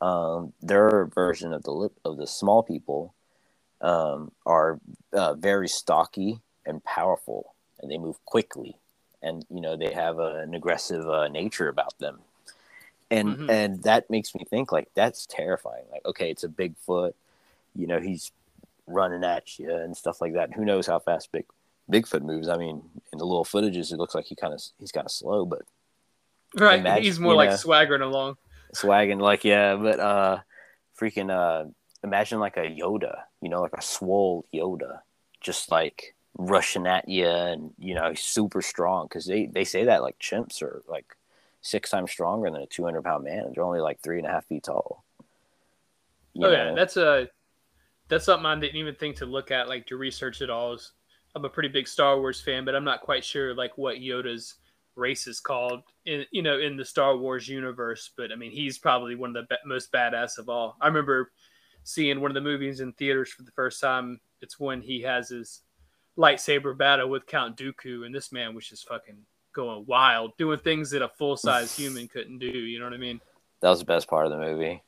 [0.01, 3.13] um, their version of the of the small people
[3.81, 4.79] um, are
[5.13, 8.77] uh, very stocky and powerful, and they move quickly,
[9.21, 12.19] and you know they have a, an aggressive uh, nature about them,
[13.11, 13.49] and Mhm.
[13.49, 15.85] and that makes me think like that's terrifying.
[15.91, 17.13] Like okay, it's a Bigfoot,
[17.75, 18.31] you know he's
[18.87, 20.53] running at you and stuff like that.
[20.53, 21.45] Who knows how fast big
[21.91, 22.47] Bigfoot moves?
[22.49, 22.81] I mean,
[23.13, 25.61] in the little footages, it looks like he kind of he's kind of slow, but
[26.57, 26.79] Right.
[26.79, 27.55] Imagine- He's more like know.
[27.57, 28.37] swaggering along.
[28.73, 30.39] swagging like yeah but uh
[30.99, 31.69] freaking uh
[32.03, 34.99] imagine like a yoda you know like a swole yoda
[35.41, 39.85] just like rushing at you and you know he's super strong because they they say
[39.85, 41.15] that like chimps are like
[41.61, 44.31] six times stronger than a 200 pound man and they're only like three and a
[44.31, 45.03] half feet tall
[46.33, 47.29] You oh yeah, that's a
[48.07, 50.73] that's something I didn't even think to look at, like to research it all.
[50.73, 50.91] Is
[51.35, 54.55] I'm a pretty big Star Wars fan, but I'm not quite sure like what Yoda's
[54.95, 58.11] race is called in you know in the Star Wars universe.
[58.15, 60.77] But I mean, he's probably one of the be- most badass of all.
[60.81, 61.31] I remember
[61.83, 64.19] seeing one of the movies in theaters for the first time.
[64.41, 65.61] It's when he has his
[66.17, 69.17] lightsaber battle with Count Dooku, and this man was just fucking
[69.53, 72.47] going wild, doing things that a full size human couldn't do.
[72.47, 73.21] You know what I mean?
[73.61, 74.83] that was the best part of the movie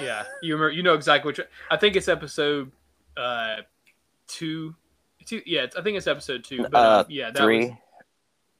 [0.00, 1.40] Yeah, you remember, you know exactly which.
[1.70, 2.70] I think it's episode
[3.16, 3.56] uh
[4.26, 4.74] two,
[5.24, 5.42] two.
[5.46, 6.62] Yeah, it's, I think it's episode two.
[6.70, 7.72] But uh uh, yeah, that three was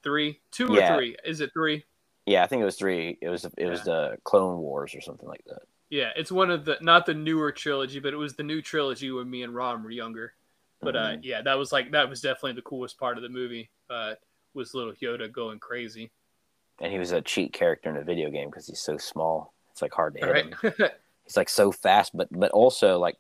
[0.03, 0.93] three, two Yeah.
[0.95, 1.17] or three.
[1.25, 1.85] Is it three?
[2.29, 5.29] yeah i think it was three it was it was the clone wars or something
[5.29, 8.43] like that Yeah, it's one of the not the newer trilogy, but it was the
[8.43, 10.33] new trilogy when me and Ron were younger.
[10.83, 11.21] But uh, Mhm.
[11.23, 13.71] yeah, that was like that was definitely the coolest part of the movie.
[13.89, 14.15] Uh,
[14.55, 16.11] was little Yoda going crazy.
[16.81, 19.81] and he was a cheat character in a video game because he's so small it's
[19.83, 20.47] like hard to hit Right?
[20.47, 20.91] him
[21.27, 23.17] he's like so fast but but also like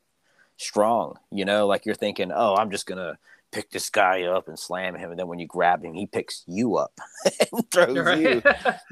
[0.56, 1.66] strong you know?
[1.66, 3.18] Like you're thinking oh i'm just gonna
[3.52, 6.42] pick this guy up and slam him and then when you grab him he picks
[6.46, 6.92] you up
[7.52, 8.42] and throws you.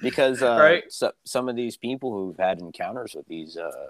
[0.00, 0.84] Because uh Right.
[0.92, 3.88] so, some of these people who've had encounters with these uh,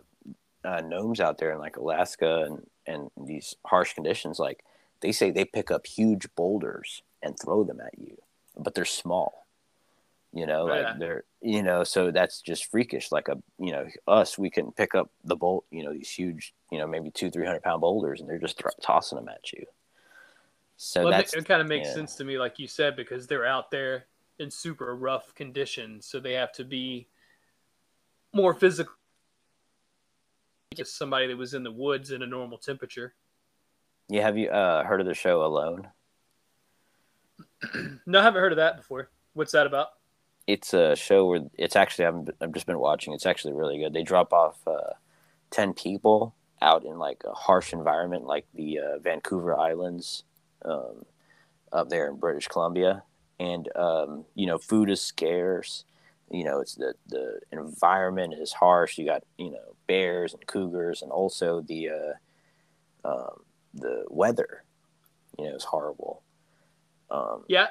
[0.64, 4.64] uh gnomes out there in like alaska and and these harsh conditions like
[5.00, 8.16] they say they pick up huge boulders and throw them at you
[8.56, 9.43] but they're small
[10.36, 10.94] You know, Oh, like yeah.
[10.98, 13.12] they're you know, so that's just freakish.
[13.12, 16.52] Like a you know, us we can pick up the bolt, you know, these huge,
[16.72, 19.52] you know, maybe two three hundred pound boulders, and they're just th- tossing them at
[19.52, 19.64] you.
[20.76, 21.94] So Well, it, that's ma- it kind of makes yeah.
[21.94, 24.06] sense to me, like you said, because they're out there
[24.40, 27.06] in super rough conditions, so they have to be
[28.32, 28.92] more physical.
[30.74, 33.14] Just somebody that was in the woods in a normal temperature.
[34.08, 34.22] yeah.
[34.22, 35.86] Have you uh, heard of the show Alone?
[38.06, 39.10] No, I haven't heard of that before.
[39.34, 39.88] What's that about?
[40.46, 43.12] It's a show where it's actually I've, I've just been watching.
[43.12, 43.92] It's actually really good.
[43.92, 44.94] They drop off uh,
[45.50, 50.24] ten people out in like a harsh environment, like the uh, Vancouver Islands
[50.64, 51.04] um,
[51.72, 53.02] up there in British Columbia,
[53.40, 55.84] and um, you know food is scarce.
[56.30, 58.98] You know it's the the environment is harsh.
[58.98, 63.40] You got you know bears and cougars, and also the uh, um,
[63.72, 64.64] the weather.
[65.38, 66.22] You know is horrible.
[67.10, 67.68] Um, Yeah,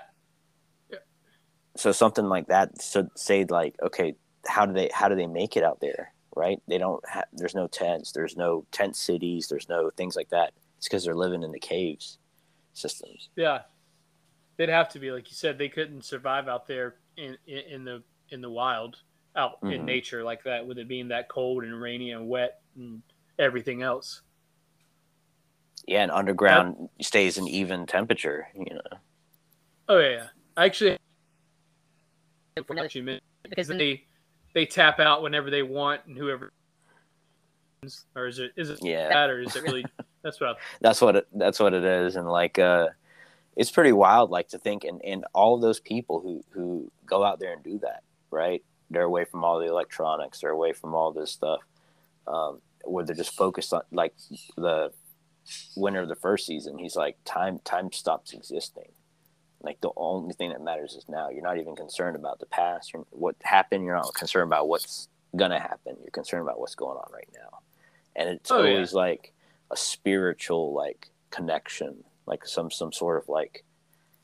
[1.76, 4.16] so something like that so say like okay
[4.48, 7.56] how do they how do they make it out there right they don't have there's
[7.56, 11.44] no tents there's no tent cities there's no things like that it's because they're living
[11.44, 12.18] in the caves
[12.74, 13.62] systems yeah.
[14.58, 15.58] They'd have to be like you said.
[15.58, 18.98] They couldn't survive out there in in, in the in the wild,
[19.36, 19.86] out in Mhm.
[19.86, 23.02] nature like that, with it being that cold and rainy and wet and
[23.40, 24.22] everything else.
[25.88, 28.98] yeah and underground stays an even temperature you know
[29.90, 30.28] Oh yeah, yeah.
[30.56, 30.98] I actually
[32.56, 34.04] For another- actually meant because then they
[34.54, 36.54] they tap out whenever they want and whoever
[38.16, 39.10] or is it is it yeah.
[39.10, 39.84] that or is it really
[40.22, 42.88] that's what I, that's what it, that's what it is and like uh
[43.56, 47.24] it's pretty wild like to think and and all of those people who who go
[47.24, 48.64] out there and do that right?
[48.90, 51.62] They're away from all the electronics they're away from all this stuff
[52.28, 54.14] um where they're just focused on like
[54.56, 54.92] the
[55.76, 58.90] winner of the first season he's like time time stops existing
[59.64, 61.30] like the only thing that matters is now.
[61.30, 62.94] You're not even concerned about the past.
[62.94, 65.96] You're, what happened you're not concerned about what's gonna happen.
[66.02, 67.60] You're concerned about what's going on right now.
[68.16, 68.74] And it's Oh, yeah.
[68.74, 69.34] always like
[69.72, 73.64] a spiritual like connection like some some sort of like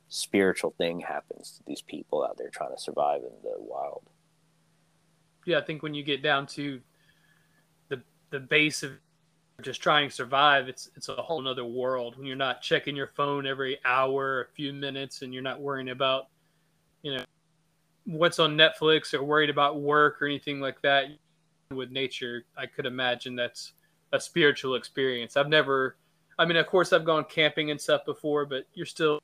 [0.09, 4.03] spiritual thing happens to these people out there trying to survive in the wild.
[5.45, 6.81] Yeah I think when you get down to
[7.89, 8.91] the the base of
[9.59, 12.17] just trying to survive it's it's a whole other world.
[12.17, 15.89] When you're not checking your phone every hour a few minutes and you're not worrying
[15.89, 16.27] about
[17.01, 17.23] you know
[18.05, 21.05] what's on Netflix or worried about work or anything like that
[21.71, 23.73] with nature I could imagine that's
[24.11, 25.37] a spiritual experience.
[25.37, 25.97] I've never
[26.37, 29.19] I mean of course I've gone camping and stuff before but you're still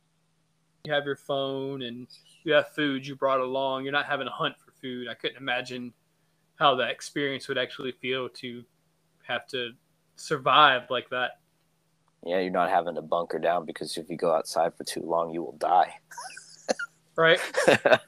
[0.85, 2.07] you have your phone and
[2.43, 3.83] you have food you brought along.
[3.83, 5.07] You're not having to hunt for food.
[5.07, 5.93] I couldn't imagine
[6.57, 8.63] how that experience would actually feel to
[9.23, 9.71] have to
[10.15, 11.39] survive like that
[12.25, 15.31] yeah you're not having to bunker down because if you go outside for too long
[15.31, 15.93] you will die
[17.15, 17.39] right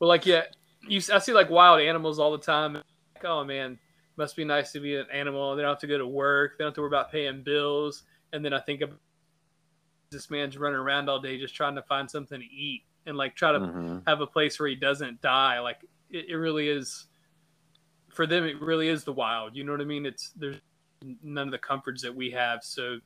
[0.00, 0.42] Well, like yeah,
[0.86, 2.74] you I see like wild animals all the time.
[2.74, 3.78] Like, oh man,
[4.16, 5.56] must be nice to be an animal.
[5.56, 6.56] They don't have to go to work.
[6.56, 8.04] They don't have to worry about paying bills.
[8.32, 8.92] And then I think of
[10.10, 13.34] this man's running around all day just trying to find something to eat and like
[13.34, 14.02] try to Mhm.
[14.06, 15.58] have a place where he doesn't die.
[15.58, 15.78] Like
[16.10, 17.06] it, it really is
[18.10, 18.44] for them.
[18.44, 19.56] It really is the wild.
[19.56, 20.06] You know what I mean?
[20.06, 20.60] It's there's
[21.22, 22.62] none of the comforts that we have.
[22.62, 22.98] So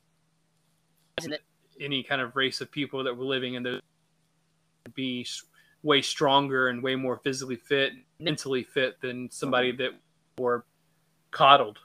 [1.18, 1.44] Isn't it-
[1.80, 3.80] any kind of race of people that were living in those
[4.84, 5.26] would be
[5.82, 9.92] way stronger and way more physically fit, mentally fit than somebody that
[10.38, 10.64] were
[11.30, 11.78] coddled.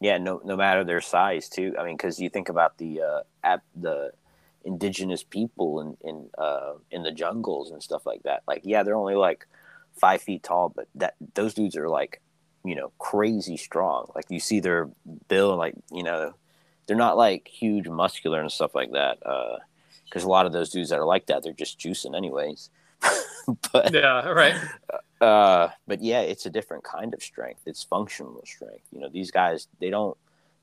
[0.00, 1.74] Yeah, no, no matter their size too.
[1.78, 4.12] I mean, because you think about the uh, at the
[4.64, 8.42] indigenous people in in uh, in the jungles and stuff like that.
[8.48, 9.46] Like, yeah, they're only like
[9.94, 12.20] five feet tall, but that those dudes are like,
[12.64, 14.10] you know, crazy strong.
[14.14, 14.88] Like you see their
[15.28, 16.34] build, like you know,
[16.86, 19.18] they're not like huge, muscular and stuff like that.
[20.04, 22.70] Because a lot of those dudes that are like that, they're just juicing anyways.
[23.72, 24.54] but Yeah, right.
[25.20, 27.62] uh, but yeah, it's a different kind of strength.
[27.66, 28.84] It's functional strength.
[28.92, 30.16] You know, these guys they don't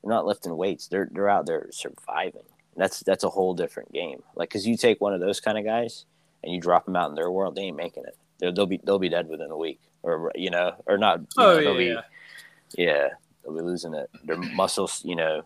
[0.04, 0.88] they're not lifting weights.
[0.88, 2.43] They're they're out there surviving.
[2.76, 4.22] That's that's a whole different game.
[4.36, 6.06] Like, cause you take one of those kind of guys
[6.43, 8.16] and you drop them out in their world, they ain't making it.
[8.40, 11.22] They'll, they'll be they'll be dead within a week, or you know, or not.
[11.38, 12.02] Oh know, yeah, they'll be, yeah.
[12.78, 13.08] yeah,
[13.44, 14.10] they'll be losing it.
[14.24, 15.44] Their muscles, you know,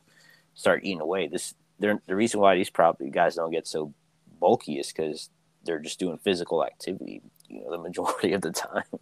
[0.53, 1.27] start eating away.
[1.27, 3.93] This they're, the reason why these probably guys don't get so
[4.39, 5.29] bulky is because
[5.63, 7.21] they're just doing physical activity.
[7.47, 8.83] You know, the majority of the time.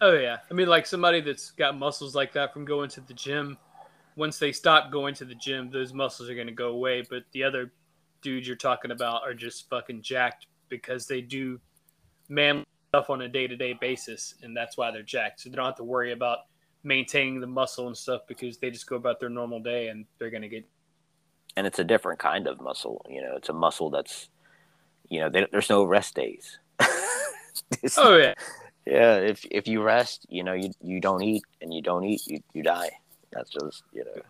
[0.00, 0.38] Oh yeah.
[0.50, 3.58] I mean, like somebody that's got muscles like that from going to the gym.
[4.14, 7.02] Once they stop going to the gym, those muscles are going to go away.
[7.02, 7.72] But the other
[8.22, 11.60] dudes you're talking about are just fucking jacked because they do
[12.28, 12.64] man
[12.96, 15.40] stuff on a day to day basis, and that's why they're jacked.
[15.40, 16.38] So they don't have to worry about
[16.84, 20.30] maintaining the muscle and stuff because they just go about their normal day and they're
[20.30, 20.66] going to get.
[21.56, 23.04] and it's a different kind of muscle.
[23.08, 24.28] You know, it's a muscle that's,
[25.10, 26.58] you know, they, there's no rest days.
[27.96, 28.34] Oh yeah,
[28.86, 29.16] yeah.
[29.16, 32.40] If if you rest, you know, you you don't eat, and you don't eat, you
[32.52, 32.90] you die.
[33.32, 34.22] That's just you know.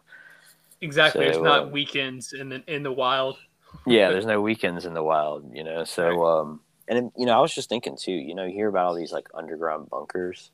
[0.80, 1.24] exactly.
[1.24, 3.38] There's So, not uh, weekends in the in the wild.
[3.86, 7.40] yeah there's no weekends in the wild you know so um and you know i
[7.40, 10.50] was just thinking too you know you hear about all these like underground bunkers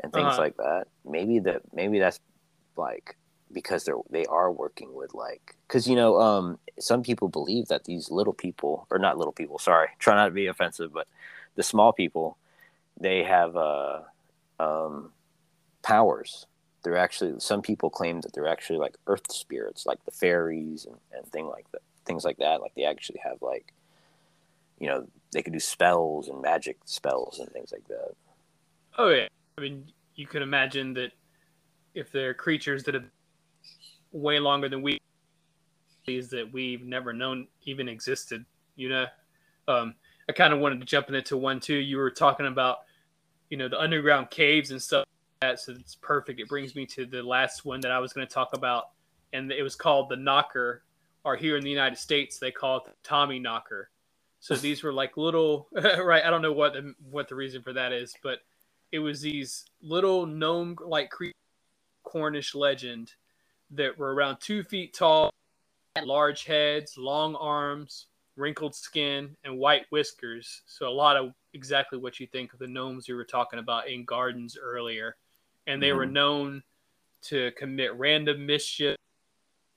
[0.00, 0.42] and things Uh-huh.
[0.42, 2.20] like that maybe that maybe that's
[2.76, 3.16] like
[3.52, 7.84] because they're they are working with like because you know um some people believe that
[7.84, 11.06] these little people or not little people sorry try not to be offensive but
[11.56, 12.36] the small people
[12.98, 14.00] they have uh
[14.58, 15.12] um
[15.82, 16.46] powers
[16.82, 20.96] they're actually some people claim that they're actually like earth spirits like the fairies and,
[21.16, 23.72] and thing like that things like that like they actually have like
[24.78, 28.14] you know they could do spells and magic spells and things like that
[28.96, 29.26] Oh yeah.
[29.58, 31.12] I mean, you could imagine that
[31.94, 33.04] if they're creatures that have
[34.12, 35.00] way longer than we
[36.06, 38.44] these that we've never known even existed,
[38.76, 39.06] you know.
[39.66, 39.94] Um,
[40.28, 41.74] I kind of wanted to jump into one too.
[41.74, 42.78] You were talking about,
[43.48, 45.60] you know, the underground caves and stuff like that.
[45.60, 46.40] So it's perfect.
[46.40, 48.90] It brings me to the last one that I was going to talk about,
[49.32, 50.84] and it was called the Knocker,
[51.24, 53.90] or here in the United States they call it the Tommy Knocker.
[54.44, 56.22] So these were like little, right?
[56.22, 58.40] I don't know what the what the reason for that is, but
[58.92, 61.10] it was these little gnome like
[62.02, 63.14] Cornish legend
[63.70, 65.30] that were around two feet tall,
[66.02, 70.60] large heads, long arms, wrinkled skin, and white whiskers.
[70.66, 73.88] So a lot of exactly what you think of the gnomes you were talking about
[73.88, 75.16] in gardens earlier.
[75.66, 76.12] And they were Mhm.
[76.12, 76.62] known
[77.22, 78.96] to commit random mischief,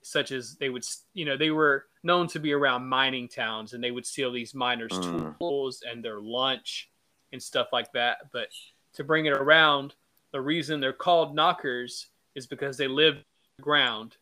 [0.04, 3.84] such as they would, you know, they were known to be around mining towns and
[3.84, 5.38] they would steal these miners' Mm.
[5.38, 6.90] tools and their lunch
[7.32, 8.32] and stuff like that.
[8.32, 8.48] But
[8.94, 9.94] to bring it around,
[10.32, 13.18] the reason they're called knockers is because they live
[13.62, 14.18] ground.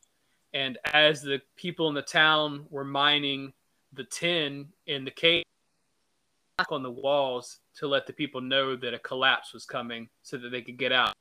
[0.53, 3.53] And as the people in the town were mining
[3.93, 5.43] the tin in the cave
[6.57, 10.37] knock on the walls to let the people know that a collapse was coming so
[10.37, 11.13] that they could get out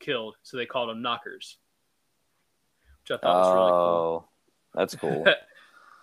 [0.00, 0.36] killed.
[0.42, 1.56] So they called them knockers.
[3.02, 3.80] Which I thought was really cool.
[3.80, 4.24] oh
[4.74, 5.24] that's cool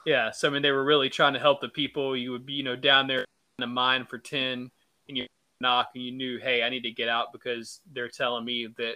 [0.06, 2.18] Yeah, so I mean, they were really trying to help the people.
[2.18, 3.26] You would be, you know, down there in
[3.60, 4.72] the mine for ten,
[5.08, 5.26] and you
[5.60, 8.96] knock, and you knew, hey, I need to get out because they're telling me that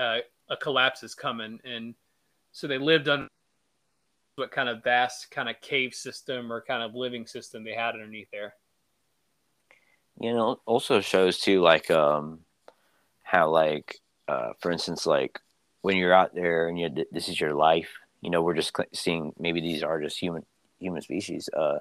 [0.00, 0.18] uh,
[0.48, 1.94] a collapse is coming, and
[2.52, 3.28] so they lived on
[4.36, 7.94] what kind of vast kind of cave system or kind of living system they had
[7.94, 8.54] underneath there.
[10.20, 12.40] you know also shows too like um
[13.22, 15.38] how like uh for instance like
[15.80, 17.90] when you're out there and you this is your life
[18.22, 20.44] you know we're just seeing maybe these are just human
[20.80, 21.78] human species uh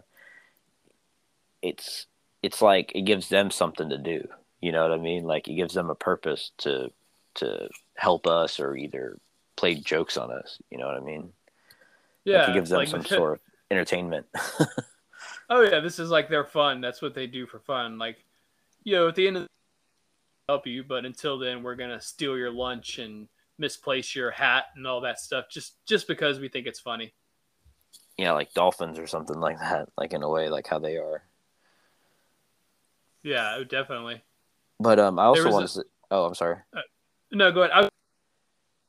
[1.62, 2.08] it's
[2.44, 4.28] it's like it gives them something to do.
[4.62, 5.24] You know what i mean?
[5.24, 6.92] Like it gives them a purpose to
[7.36, 9.18] to help us or either
[9.56, 10.60] play jokes on us.
[10.70, 11.32] You know what i mean?
[12.26, 13.40] Yeah, like it gives them like- some sort of
[13.70, 14.26] entertainment.
[15.52, 16.80] Oh yeah, this is like their fun.
[16.80, 17.98] That's what they do for fun.
[17.98, 18.24] Like,
[18.86, 19.50] you know, at the end of the
[20.48, 23.28] help you, but until then, we're gonna steal your lunch and
[23.58, 27.14] misplace your hat and all that stuff just just because we think it's funny.
[28.18, 31.24] yeah like dolphins or something like that like in a way like how they are
[33.24, 34.22] Yeah, oh, definitely.
[34.80, 35.74] But um, I also There was want a- to.
[35.74, 36.58] Say, oh, I'm sorry.
[37.32, 37.86] No, go ahead.
[37.86, 37.90] I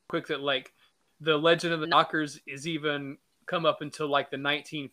[0.08, 0.72] quick that like
[1.20, 4.90] the legend of the knockers is even come up until like the 19th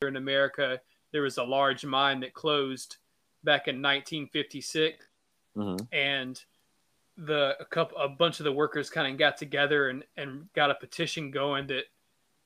[0.00, 0.80] here in America.
[1.12, 2.96] There was a large mine that closed
[3.42, 5.04] back in 1956.
[5.56, 6.40] hmm and
[7.16, 10.70] the a couple a bunch of the workers kind of got together and and got
[10.70, 11.84] a petition going that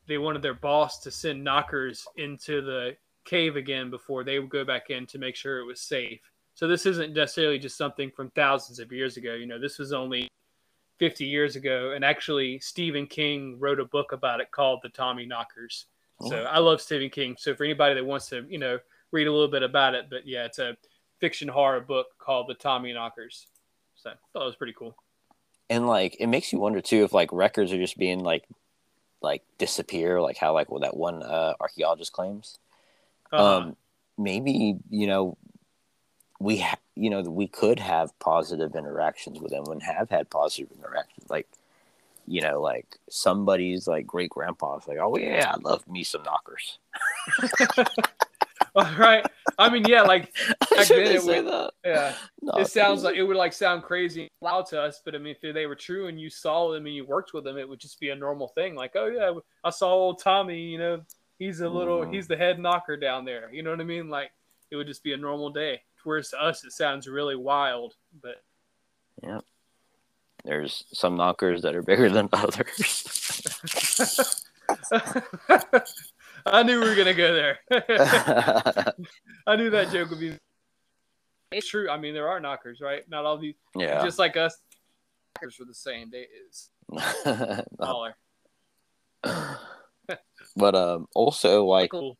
[0.06, 4.64] they wanted their boss to send knockers into the cave again before they would go
[4.64, 6.20] back in to make sure it was safe.
[6.54, 9.34] So this isn't necessarily just something from thousands of years ago.
[9.34, 10.28] You know, this was only
[10.98, 15.84] 50 years ago, and actually Stephen King wrote a book about it called The Tommyknockers.
[16.22, 16.44] So oh.
[16.44, 17.36] I love Stephen King.
[17.38, 18.78] So for anybody that wants to, you know,
[19.12, 20.76] read a little bit about it, but yeah, it's a
[21.20, 23.46] fiction horror book called The Tommyknockers.
[24.02, 24.96] So I thought it was pretty cool.
[25.70, 28.44] And like, it makes you wonder too if like records are just being like,
[29.20, 32.58] like disappear, like how like well, that one uh, archaeologist claims.
[33.32, 33.58] Uh-huh.
[33.58, 33.76] Um,
[34.16, 35.36] maybe you know,
[36.40, 40.70] we ha- you know we could have positive interactions with them and have had positive
[40.76, 41.48] interactions, like.
[42.30, 46.78] You know, like somebody's like great grandpa's like, oh yeah, I love me some knockers.
[48.78, 49.26] All right.
[49.58, 50.32] I mean, yeah, like
[50.70, 51.70] Back Should then it say would- that?
[51.84, 52.68] yeah, Knockers.
[52.68, 55.34] it sounds like it would like sound crazy and loud to us, but I mean,
[55.40, 57.80] if they were true and you saw them and you worked with them, it would
[57.80, 58.74] just be a normal thing.
[58.76, 59.32] Like, oh yeah,
[59.64, 60.60] I saw old Tommy.
[60.60, 61.00] You know,
[61.38, 62.14] he's a little, Mhm.
[62.14, 63.50] he's the head knocker down there.
[63.52, 64.08] You know what I mean?
[64.08, 64.30] Like,
[64.70, 65.82] it would just be a normal day.
[66.04, 67.94] Whereas to us, it sounds really wild.
[68.22, 68.42] But
[69.22, 69.40] yeah.
[70.44, 73.04] There's some knockers that are bigger than others.
[76.46, 77.58] I knew we were gonna go there.
[79.46, 80.36] I knew that joke would be.
[81.50, 81.88] It's true.
[81.88, 83.08] I mean, there are knockers, right?
[83.08, 84.02] Not all these, Yeah.
[84.02, 84.56] just like us,
[85.36, 86.10] knockers were the same.
[86.10, 87.62] They is No.
[87.76, 88.16] smaller.
[90.56, 92.16] but um, also like Cool.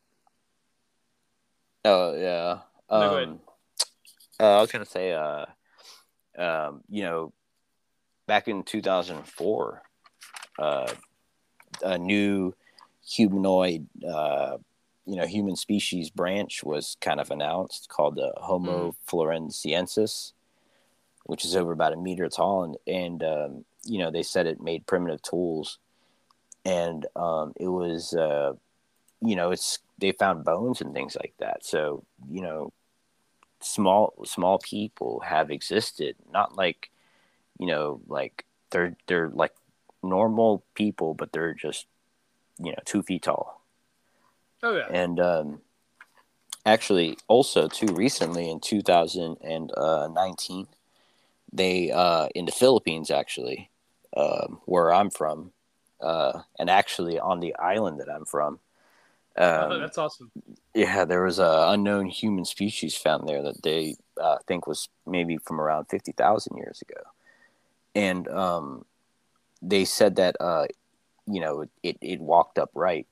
[1.85, 2.59] Oh yeah.
[2.91, 3.27] No, go ahead.
[3.29, 3.39] Um,
[4.39, 5.45] uh, I was gonna say, uh,
[6.37, 7.33] um, you know,
[8.27, 9.81] back in 2004,
[10.59, 10.93] uh,
[11.83, 12.53] a new
[13.05, 14.57] humanoid, uh,
[15.05, 20.33] you know, human species branch was kind of announced called the Homo floresiensis,
[21.25, 24.61] which is over about a meter tall, and and um, you know they said it
[24.61, 25.79] made primitive tools,
[26.65, 28.13] and um, it was.
[28.13, 28.53] Uh,
[29.21, 31.65] you know it's they found bones and things like that.
[31.65, 32.73] So you know
[33.61, 36.89] small small people have existed not like
[37.57, 39.53] you know like they're they're like
[40.01, 41.85] normal people but they're just
[42.59, 43.61] you know two feet tall
[44.61, 44.87] Oh yeah.
[44.89, 45.61] and um
[46.65, 50.67] actually also too recently in 2019
[51.51, 53.69] they uh in the philippines actually
[54.15, 55.51] um where i'm from
[56.01, 58.59] uh and actually on the island that i'm from
[59.37, 60.31] um, oh, that's awesome.
[60.73, 65.37] yeah, there was a unknown human species found there that they uh, think was maybe
[65.37, 66.99] from around fifty thousand years ago,
[67.95, 68.83] and um,
[69.61, 70.65] they said that uh,
[71.29, 73.07] you know it, it walked upright,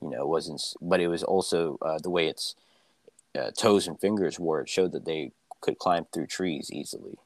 [0.00, 2.54] you know, it wasn't, but it was also uh, the way its
[3.38, 4.62] uh, toes and fingers were.
[4.62, 7.18] It showed that they could climb through trees easily,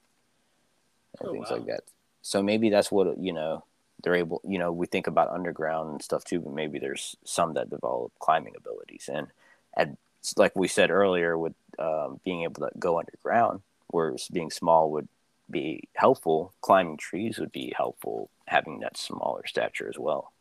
[1.20, 1.56] and Oh, things wow.
[1.56, 1.80] like that.
[2.22, 3.64] So maybe that's what you know
[4.02, 7.54] they're able you know we think about underground and stuff too but maybe there's some
[7.54, 9.28] that develop climbing abilities and
[9.76, 9.96] and
[10.36, 15.08] like we said earlier with um, being able to go underground whereas being small would
[15.50, 20.32] be helpful climbing trees would be helpful having that smaller stature as well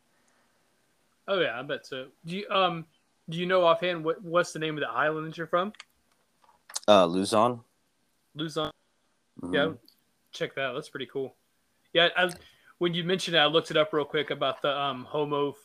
[1.28, 2.06] Oh yeah, I bet so.
[2.26, 2.86] Do you um
[3.30, 5.74] do you know offhand what what's the name of the island that you're from?
[6.88, 7.62] uh luzon
[8.36, 8.70] Luzon.
[9.42, 9.54] Mhm.
[9.54, 9.72] Yeah,
[10.32, 10.62] check that.
[10.62, 10.74] out.
[10.76, 11.34] That's pretty cool.
[11.94, 12.30] Yeah, I,
[12.78, 15.56] when you mentioned it, I looked it up real quick about the um, Homo f-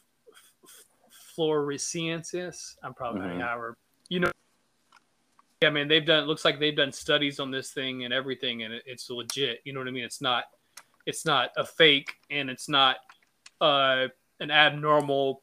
[0.64, 2.76] f- floresiensis.
[2.82, 3.41] I'm probably Mhm.
[3.41, 3.76] however
[4.09, 4.30] you know.
[5.61, 6.22] Yeah, man, they've done.
[6.24, 9.61] It looks like they've done studies on this thing and everything, and it, it's legit.
[9.64, 10.05] You know what I mean?
[10.05, 10.45] It's not.
[11.11, 12.96] It's not a fake, and it's not
[13.61, 14.06] uh,
[14.38, 15.42] an abnormal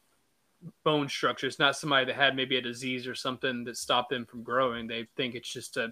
[0.83, 1.45] bone structure.
[1.45, 4.87] It's not somebody that had maybe a disease or something that stopped them from growing.
[4.87, 5.91] They think it's just a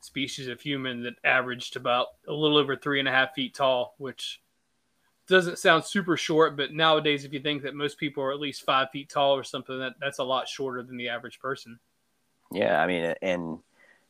[0.00, 3.94] species of human that averaged about a little over three and a half feet tall,
[3.98, 4.40] which
[5.26, 8.64] doesn't sound super short, but nowadays, if you think that most people are at least
[8.64, 11.80] five feet tall or something, that that's a lot shorter than the average person.
[12.52, 13.58] yeah i mean and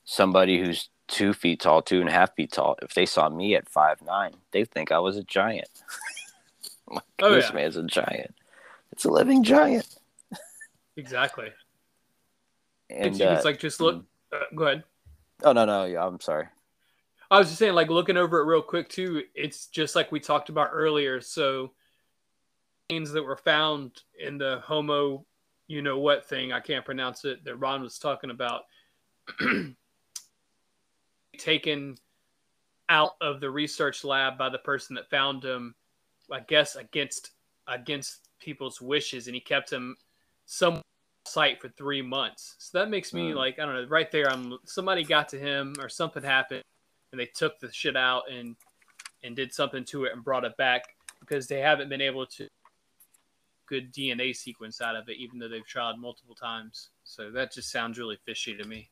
[0.07, 3.54] somebody who's two feet tall two and a half feet tall if they saw me
[3.54, 5.68] at five nine they think i was a giant
[6.90, 7.54] like, Oh, this yeah.
[7.54, 8.34] man's a giant
[8.92, 9.86] it's a living giant
[10.96, 11.48] Exactly.
[12.88, 14.02] and it's, it's uh, like just look.
[14.32, 14.84] Uh, go ahead.
[15.44, 16.46] oh no no yeah, i'm sorry
[17.28, 19.24] I was just saying, like looking over it real quick too.
[19.34, 21.20] It's just like we talked about earlier.
[21.20, 21.72] So
[22.88, 25.26] things that were found in the Homo,
[25.66, 26.52] you know what thing?
[26.52, 27.42] I can't pronounce it.
[27.44, 28.62] That Ron was talking about,
[31.39, 31.97] taken
[32.89, 35.74] out of the research lab by the person that found him.
[36.30, 37.30] I guess against
[37.66, 39.97] against people's wishes, and he kept him
[40.45, 40.82] some
[41.26, 42.55] site for three months.
[42.59, 43.37] So that makes me Hmm.
[43.37, 43.87] like I don't know.
[43.89, 46.62] Right there, I'm somebody got to him or something happened
[47.12, 48.57] and they took the shit out and
[49.22, 50.82] and did something to it and brought it back
[51.20, 52.49] because they haven't been able to
[53.66, 56.91] good DNA sequence out of it, even though they've tried multiple times.
[57.03, 58.91] So that just sounds really fishy to me.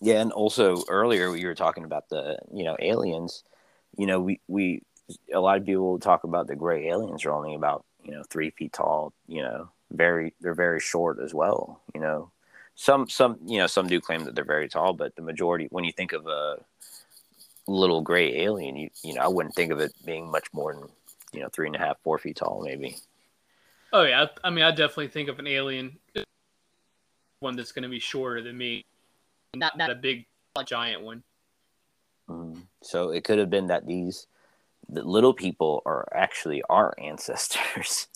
[0.00, 3.44] Yeah, and also earlier we were talking about the you know aliens.
[3.96, 4.82] You know, we we
[5.32, 8.50] a lot of people talk about the gray aliens are only about you know three
[8.50, 9.12] feet tall.
[9.26, 11.80] You know, very they're very short as well.
[11.94, 12.30] You know,
[12.74, 15.84] some some you know some do claim that they're very tall, but the majority when
[15.84, 16.58] you think of a
[17.66, 20.88] little gray alien, you you know I wouldn't think of it being much more than
[21.32, 22.96] you know three and a half four feet tall maybe.
[23.92, 25.98] Oh yeah, I, I mean, I definitely think of an alien,
[27.38, 28.84] one that's going to be shorter than me,
[29.58, 30.26] Not not that a big
[30.66, 31.22] giant one.
[32.28, 32.66] Mhm.
[32.82, 34.26] So it could have been that these
[34.88, 38.08] the little people are actually our ancestors,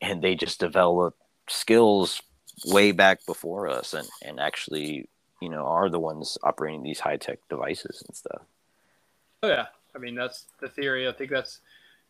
[0.00, 2.22] and they just developed skills
[2.66, 5.08] way back before us, and and actually,
[5.40, 8.42] you know, are the ones operating these high tech devices and stuff.
[9.42, 11.08] Oh yeah, I mean that's the theory.
[11.08, 11.60] I think that's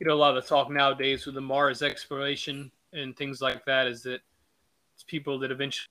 [0.00, 3.64] you know a lot of the talk nowadays with the Mars exploration and things like
[3.66, 4.20] that is that
[4.94, 5.88] it's people that eventually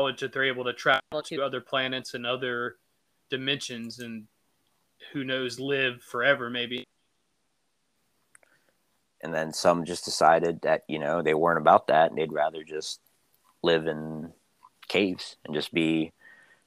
[0.00, 2.76] that they're able to travel to other planets and other
[3.30, 4.26] dimensions and
[5.12, 6.84] who knows live forever maybe.
[9.22, 12.64] And then some just decided that you know they weren't about that, and they'd rather
[12.64, 13.00] just
[13.62, 14.32] live in
[14.88, 16.12] caves and just be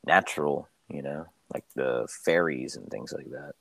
[0.06, 3.54] natural, you know, like the fairies and things like that.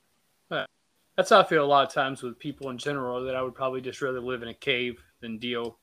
[1.17, 3.25] That's how I feel a lot of times with people in general.
[3.25, 5.79] That I would probably just rather live in a cave than deal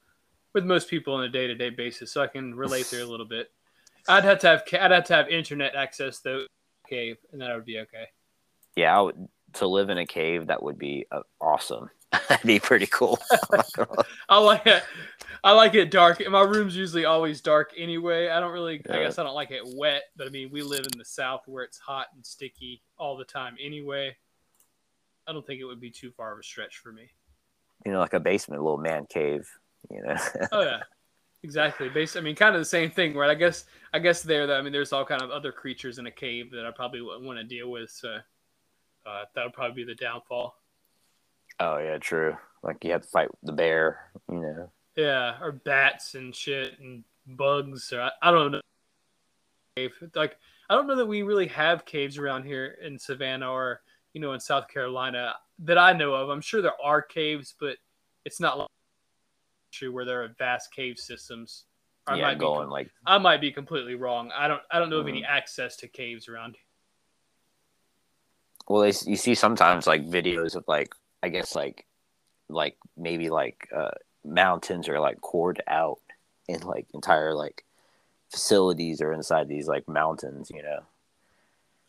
[0.54, 2.12] with most people on a day to day basis.
[2.12, 3.52] So I can relate there a little bit.
[4.08, 6.45] I'd have to have I'd have to have internet access though,
[6.88, 8.06] cave, and that would be okay.
[8.76, 11.89] Yeah, I would, to live in a cave that would be uh, awesome.
[12.30, 13.20] That'd be pretty cool.
[14.30, 14.84] I like it.
[15.43, 16.22] I like it dark.
[16.28, 18.30] My room's usually always dark anyway.
[18.30, 18.82] I don't really.
[18.89, 21.43] I guess I don't like it wet, but I mean, we live in the south
[21.47, 24.16] where it's hot and sticky all the time anyway.
[25.28, 27.12] I don't think it would be too far of a stretch for me.
[27.86, 29.47] you know, like a basement, a little man cave.
[29.89, 30.16] You know.
[30.52, 30.82] Oh yeah,
[31.44, 31.90] exactly.
[31.90, 32.16] Base.
[32.16, 33.30] I mean, kind of the same thing, right?
[33.30, 33.66] I guess.
[33.94, 34.52] I guess there.
[34.54, 37.26] I mean, there's all kind of other creatures in a cave that I probably wouldn't
[37.26, 37.90] want to deal with.
[37.90, 38.18] So
[39.06, 40.56] uh, that would probably be the downfall.
[41.60, 42.36] oh yeah, true.
[42.64, 44.12] Like you have to fight the bear.
[44.30, 44.70] You know.
[44.96, 47.92] Yeah, or bats and shit and bugs.
[47.94, 48.62] Or I, I don't know.
[50.14, 50.38] Like
[50.70, 53.82] I don't know that we really have caves around here in Savannah or
[54.14, 56.30] you know in South Carolina that I know of.
[56.30, 57.78] I'm sure there are caves, but
[58.26, 58.68] it's not like
[59.72, 61.65] true where there are vast cave systems.
[62.07, 64.32] I yeah, might be going like I might be completely wrong.
[64.32, 65.09] I don't I don't know of Mm.
[65.09, 66.63] any access to caves around here.
[68.67, 70.93] well, they, you see sometimes like videos of like
[71.24, 71.86] I guess like
[72.49, 73.91] like maybe like uh,
[74.26, 75.99] mountains are like cored out
[76.47, 77.65] in like entire like
[78.32, 80.51] facilities or inside these like mountains.
[80.51, 80.80] You know.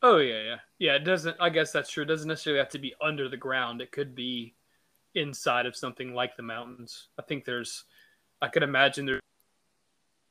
[0.03, 0.57] Oh yeah, yeah.
[0.79, 2.03] Yeah, it doesn't I guess that's true.
[2.05, 3.81] It doesn't necessarily have to be under the ground.
[3.81, 4.55] It could be
[5.15, 7.09] inside of something like the mountains.
[7.19, 7.85] I think there's
[8.43, 9.21] I could imagine there's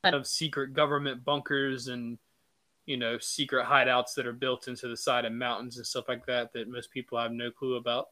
[0.02, 2.18] kind of secret government bunkers and
[2.86, 6.26] you know, secret hideouts that are built into the side of mountains and stuff like
[6.26, 8.08] that that most people have no clue about.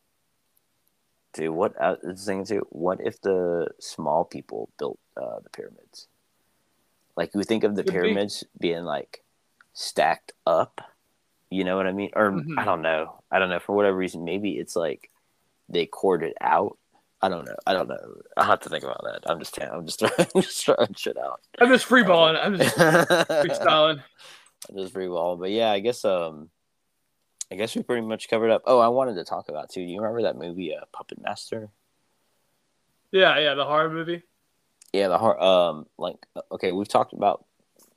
[1.32, 2.66] Dude, what I was thinking too?
[2.70, 6.06] What if the small people built uh, the pyramids?
[7.16, 7.98] Like you think of the Could be.
[7.98, 9.24] pyramids being like
[9.72, 10.80] stacked up,
[11.50, 12.10] you know what I mean?
[12.14, 12.56] Or Mhm.
[12.56, 13.20] I don't know.
[13.32, 13.58] I don't know.
[13.58, 15.10] For whatever reason, maybe it's like
[15.68, 16.78] they corded out.
[17.20, 17.56] I don't know.
[17.66, 18.22] I don't know.
[18.36, 19.28] I'll have to think about that.
[19.30, 21.40] I'm just I'm just throwing, just throwing shit out.
[21.60, 22.38] I'm just freeballing.
[22.42, 24.02] I'm just freestyling.
[24.68, 25.36] I'm just free ball.
[25.36, 26.50] But yeah, I guess um
[27.50, 28.62] I guess we pretty much covered up.
[28.66, 29.84] Oh, I wanted to talk about too.
[29.84, 31.70] Do you remember that movie uh, Puppet Master?
[33.10, 34.22] Yeah, yeah, the horror movie.
[34.92, 35.40] Yeah, the heart.
[35.40, 36.16] Um, like
[36.52, 37.44] okay, we've talked about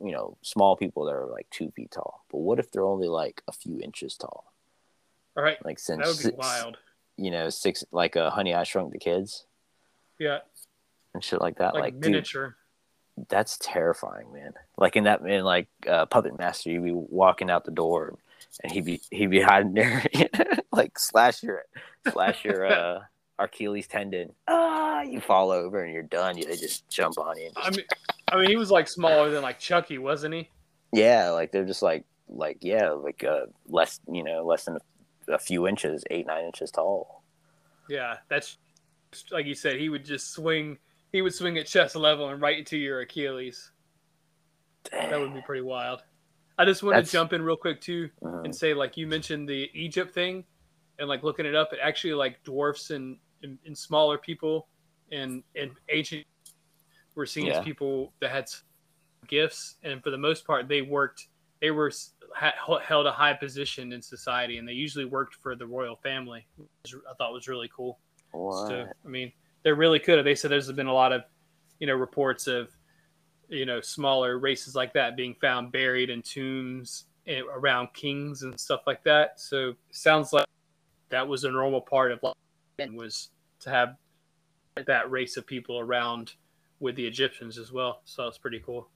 [0.03, 3.07] you know small people that are like two feet tall, but what if they're only
[3.07, 4.51] like a few inches tall?
[5.36, 5.63] All right.
[5.65, 6.78] Like since That would be wild.
[7.22, 9.45] You know six like a Honey I Shrunk the Kids
[10.19, 10.39] Yeah,
[11.13, 11.74] and shit like that.
[11.74, 12.55] like, Like, dude, miniature.
[13.30, 14.53] that's terrifying, man.
[14.78, 18.17] Like in that in like uh, Puppet Master, you'd be walking out the door
[18.63, 20.03] and he'd be he'd be hiding there,
[20.72, 21.63] like slash your
[22.11, 22.99] slash your uh,
[23.39, 24.34] Achilles tendon.
[24.47, 26.38] Ah, you fall over and you're done.
[26.38, 27.47] You they just jump on you.
[27.47, 27.86] and I mean,
[28.32, 30.49] I mean, he was like smaller than like Chucky, wasn't he?
[30.93, 34.78] yeah, like they're just like like yeah, like uh, less you know less than
[35.32, 37.23] a, few inches, eight nine inches tall.
[37.89, 38.57] Yeah, that's
[39.32, 39.77] like you said.
[39.79, 40.77] He would just swing.
[41.11, 43.71] He would swing at chest level and right into your Achilles.
[44.91, 46.03] That would be pretty wild.
[46.57, 48.45] I just want That's- to jump in real quick too Mhm.
[48.45, 50.45] and say, like you mentioned the Egypt thing,
[50.99, 54.67] and like looking it up, it actually like dwarfs and and, and smaller people
[55.11, 56.25] and and ancient
[57.15, 57.59] were seen Yeah.
[57.59, 58.45] as people that had
[59.27, 61.27] gifts, and for the most part, they worked.
[61.62, 61.91] They were
[62.36, 66.45] ha- held a high position in society, and they usually worked for the royal family.
[66.57, 67.99] Which I thought was really cool.
[68.32, 68.68] What?
[68.68, 69.32] So, I mean,
[69.64, 70.26] they really could have.
[70.26, 71.24] They said there's been a lot of,
[71.80, 72.70] you know, reports of,
[73.49, 78.59] you know, smaller races like that being found buried in tombs eh, around kings and
[78.59, 79.39] stuff like that.
[79.39, 80.47] So, it sounds like
[81.09, 82.36] that was a normal part of life
[82.89, 83.95] was to have
[84.88, 86.34] that race of people around
[86.80, 88.01] with the Egyptians as well.
[88.05, 88.89] So it's pretty cool.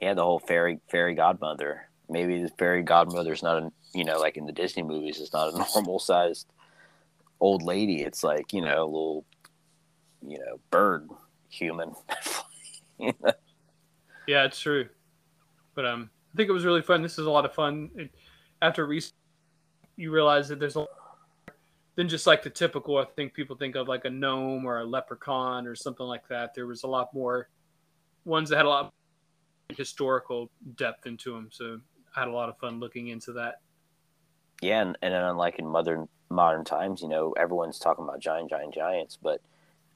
[0.00, 1.88] yeah, the whole fairy fairy godmother.
[2.08, 5.54] Maybe the fairy godmother's not a you know like in the Disney movies, it's not
[5.54, 6.46] a normal sized
[7.40, 8.02] old lady.
[8.02, 9.24] It's like you know a little
[10.22, 11.08] you know bird
[11.48, 11.94] human.
[14.26, 14.88] Yeah, it's true.
[15.74, 17.02] But um, I think it was really fun.
[17.02, 17.90] This is a lot of fun.
[17.96, 18.10] It,
[18.62, 19.12] after research,
[19.96, 20.86] you realize that there's a
[21.96, 22.98] than just like the typical.
[22.98, 26.54] I think people think of like a gnome or a leprechaun or something like that.
[26.54, 27.48] There was a lot more
[28.24, 28.92] ones that had a lot
[29.68, 31.48] historical depth into them.
[31.52, 31.80] So
[32.14, 33.60] had a lot of fun looking into that.
[34.62, 38.74] yeah, and, and unlike in modern modern times, you know, everyone's talking about giant, giant,
[38.74, 39.40] giants, but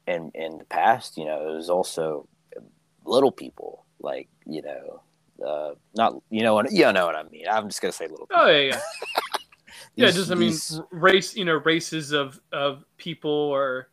[0.06, 2.26] in in the past, you know, it was also
[3.04, 5.02] little people like you know.
[5.44, 7.44] Uh, not you know what you know what I mean.
[7.48, 8.26] I'm just gonna say little.
[8.32, 8.80] Oh yeah, yeah.
[9.94, 11.36] yeah, just I mean, these- race.
[11.36, 13.88] You know, races of of people, or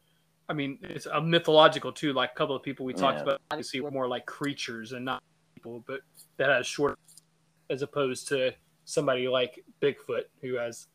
[0.49, 2.13] I mean, it's a mythological too.
[2.13, 3.23] Like a couple of people we talked Yeah.
[3.23, 5.21] about, obviously, were more like creatures and not
[5.53, 5.99] people, but
[6.37, 6.97] that has short,
[7.69, 8.53] as opposed to
[8.85, 10.87] somebody like Bigfoot who has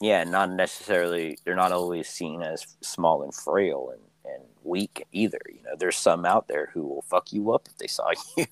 [0.00, 1.38] Yeah, not necessarily.
[1.44, 4.02] They're not always seen as small and frail and,
[4.34, 5.40] and weak either.
[5.48, 8.46] You know, there's some out there who will fuck you up if they saw you,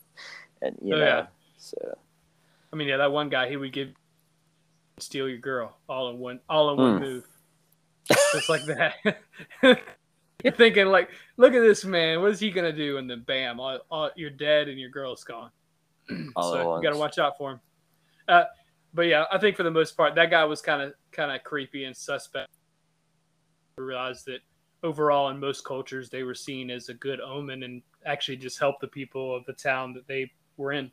[0.63, 1.05] and you Oh, know.
[1.05, 1.27] yeah.
[1.59, 1.77] So
[2.73, 3.91] I mean, yeah, that one guy he would give
[5.01, 7.03] steal your girl all in one all in one Hmm.
[7.03, 7.25] move.
[8.09, 8.95] Just like that.
[10.43, 12.99] You're thinking like, look at this man, what is he gonna do?
[12.99, 15.51] And then bam, all, all, you're dead and your girl's gone.
[16.41, 17.61] So you gotta watch out for him.
[18.29, 18.45] Uh,
[18.93, 21.43] but yeah, I think for the most part, that guy was kind of kind of
[21.45, 22.51] creepy and suspect.
[23.79, 24.41] I realized that
[24.83, 28.81] overall, in most cultures, they were seen as a good omen and actually just helped
[28.81, 30.91] the people of the town that they were in.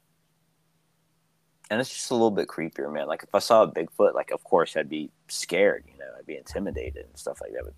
[1.69, 3.07] and it's just a little bit creepier, man.
[3.07, 6.25] Like if I saw a Bigfoot, like of course I'd be scared, you know, I'd
[6.25, 7.63] be intimidated and stuff like that.
[7.63, 7.73] But,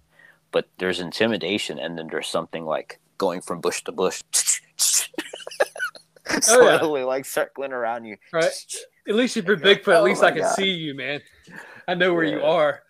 [0.52, 4.24] but there's intimidation, and then there's something like going from bush to bush,
[6.50, 6.80] Oh, yeah.
[6.80, 8.18] slowly like circling around you.
[8.32, 8.52] Right.
[9.08, 10.56] At least if you're Like, Bigfoot, at oh least my I can God.
[10.56, 11.22] see you, man.
[11.90, 12.84] I know where you are.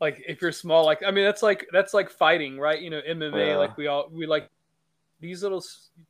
[0.00, 2.82] Like if you're small, like I mean, that's like that's like fighting, right?
[2.82, 3.48] You know, MMA.
[3.48, 3.56] Yeah.
[3.56, 4.50] Like we all we like
[5.20, 5.62] these little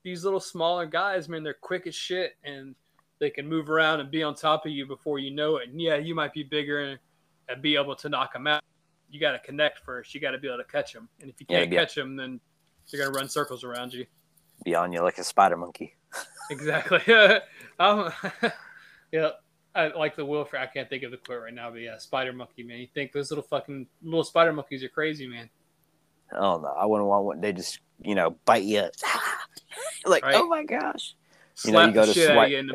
[0.03, 1.43] these little smaller guys, man.
[1.43, 2.75] They're quick as shit, and
[3.19, 5.69] they can move around and be on top of you before you know it.
[5.69, 6.99] And yeah, you might be bigger and,
[7.49, 8.63] and be able to knock them out.
[9.11, 10.15] You got to connect first.
[10.15, 11.09] You got to be able to catch them.
[11.21, 11.81] And if you can't yeah.
[11.81, 12.41] catch them, then
[12.91, 14.07] they're gonna run circles around you.
[14.65, 15.96] Be on you like a spider monkey.
[16.51, 17.01] Exactly.
[17.79, 18.13] um,
[19.13, 19.31] yeah,
[19.75, 20.65] I like the Will Ferrell.
[20.65, 22.79] I can't think of the quote right now, but yeah, spider monkey man.
[22.79, 25.51] You think those little fucking little spider monkeys are crazy, man?
[26.33, 27.41] Oh no, I wouldn't want one.
[27.41, 28.89] They just you know bite you.
[30.07, 30.37] like Right.
[30.37, 31.15] oh my gosh.
[31.65, 32.47] You Slap know you go to swipe.
[32.47, 32.71] of you and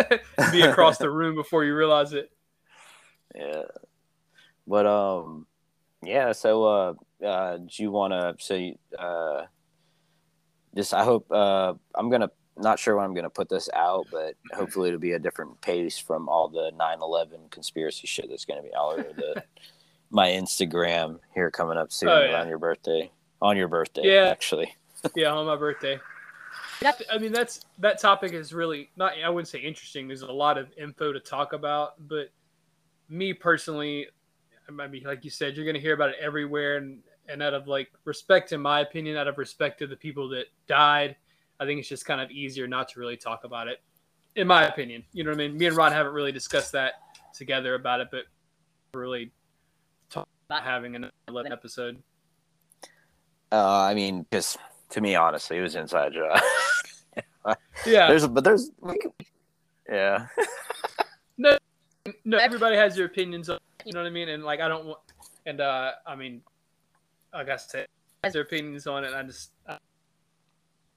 [0.00, 0.50] Yeah.
[0.52, 2.30] be across the room before you realize it.
[3.34, 3.62] Yeah.
[4.66, 5.46] But um
[6.02, 9.46] yeah, so uh uh do you wanna so you, uh
[10.72, 14.34] this I hope uh I'm gonna not sure when I'm gonna put this out, but
[14.52, 18.72] hopefully it'll be a different pace from all the 9/11 conspiracy shit that's gonna be
[18.74, 19.42] all over the
[20.10, 22.32] my Instagram here coming up soon Oh, yeah.
[22.32, 23.10] around your birthday.
[23.40, 24.28] On your birthday, Yeah.
[24.28, 24.74] actually.
[25.16, 25.98] Yeah, on my birthday.
[26.80, 29.14] That- I mean, that's that topic is really not.
[29.24, 30.06] I wouldn't say interesting.
[30.06, 32.28] There's a lot of info to talk about, but
[33.08, 34.06] me personally,
[34.68, 37.00] I mean, like you said, you're going to hear about it everywhere, and
[37.32, 40.46] and out of like respect, in my opinion, out of respect to the people that
[40.66, 41.16] died,
[41.58, 43.80] I think it's just kind of easier not to really talk about it,
[44.36, 45.02] in my opinion.
[45.12, 45.56] You know what I mean?
[45.56, 46.94] Me and Ron haven't really discussed that
[47.34, 48.24] together about it, but
[48.94, 49.32] really
[50.10, 52.02] talk about having another episode.
[53.50, 54.58] Uh I mean, because
[54.90, 56.38] to me honestly it was inside job.
[57.84, 59.10] Yeah, there's but there's we can-
[59.90, 60.26] yeah.
[62.24, 63.48] no, everybody has their opinions.
[63.48, 64.28] On, you know what I mean?
[64.28, 65.00] And like, I don't want,
[65.46, 66.42] and uh, I mean,
[67.32, 67.86] like I said,
[68.24, 69.12] has their opinions on it.
[69.14, 69.78] I just, uh,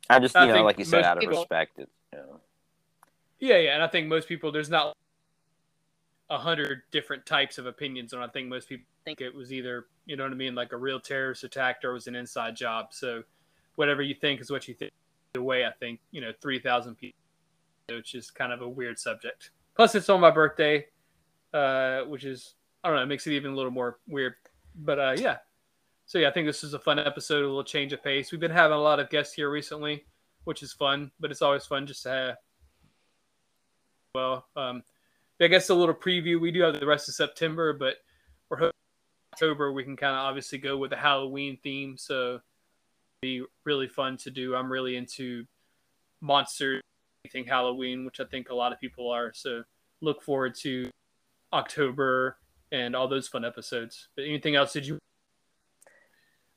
[0.10, 2.40] I just I you know, like you said, out of people- respect it you know.
[3.40, 3.74] yeah, yeah.
[3.74, 4.94] And I think most people, there's not
[6.30, 8.22] a hundred different types of opinions on.
[8.22, 8.26] it.
[8.26, 10.78] I think most people think it was either, you know what I mean, like a
[10.78, 12.88] real terrorist attack or it was an inside job.
[12.92, 13.24] So
[13.76, 14.92] whatever you think is what you think.
[15.34, 17.20] The way I think, you know, three thousand people,
[17.90, 19.52] which is kind of a weird subject.
[19.76, 20.86] Plus, it's on my birthday,
[21.54, 24.36] uh, which is I don't know, it makes it even a little more weird.
[24.76, 25.38] But uh, yeah,
[26.06, 28.32] so yeah, I think this is a fun episode, a little change of pace.
[28.32, 30.06] We've been having a lot of guests here recently,
[30.44, 31.12] which is fun.
[31.20, 32.38] But it's always fun just to have.
[34.14, 34.84] Well, um,
[35.42, 36.40] I guess a little preview.
[36.40, 37.96] We do have the rest of September, but
[38.50, 38.72] we're hoping
[39.34, 41.98] October we can kind of obviously go with the Halloween theme.
[41.98, 42.40] So
[43.22, 44.56] be really fun to do.
[44.56, 45.46] I'm really into
[46.22, 46.82] monster
[47.26, 49.34] anything Halloween, which I think a lot of people are.
[49.34, 49.64] So
[50.02, 50.90] look forward to
[51.52, 52.38] October
[52.72, 54.10] and all those fun episodes.
[54.16, 55.00] But anything else did you?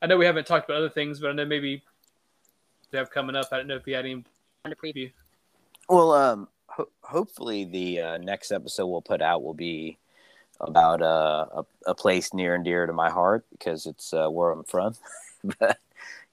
[0.01, 1.83] I know we haven't talked about other things, but I know maybe
[2.91, 3.47] they have coming up.
[3.51, 4.23] I don't know if you had any
[4.65, 5.11] on the preview.
[5.87, 9.97] Well, um, ho- hopefully the uh, next episode we'll put out will be
[10.61, 14.51] about uh, a a place near and dear to my heart because it's uh, where
[14.51, 14.95] I'm from.
[15.59, 15.79] but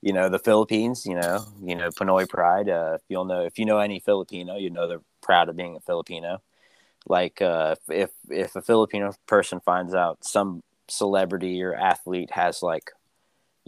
[0.01, 1.05] you know, the Philippines.
[1.05, 2.69] You know, you know Pinoy pride.
[2.69, 5.75] Uh, if you'll know, if you know any Filipino, you know they're proud of being
[5.75, 6.41] a Filipino.
[7.07, 12.91] Like uh, if if a Filipino person finds out some celebrity or athlete has like,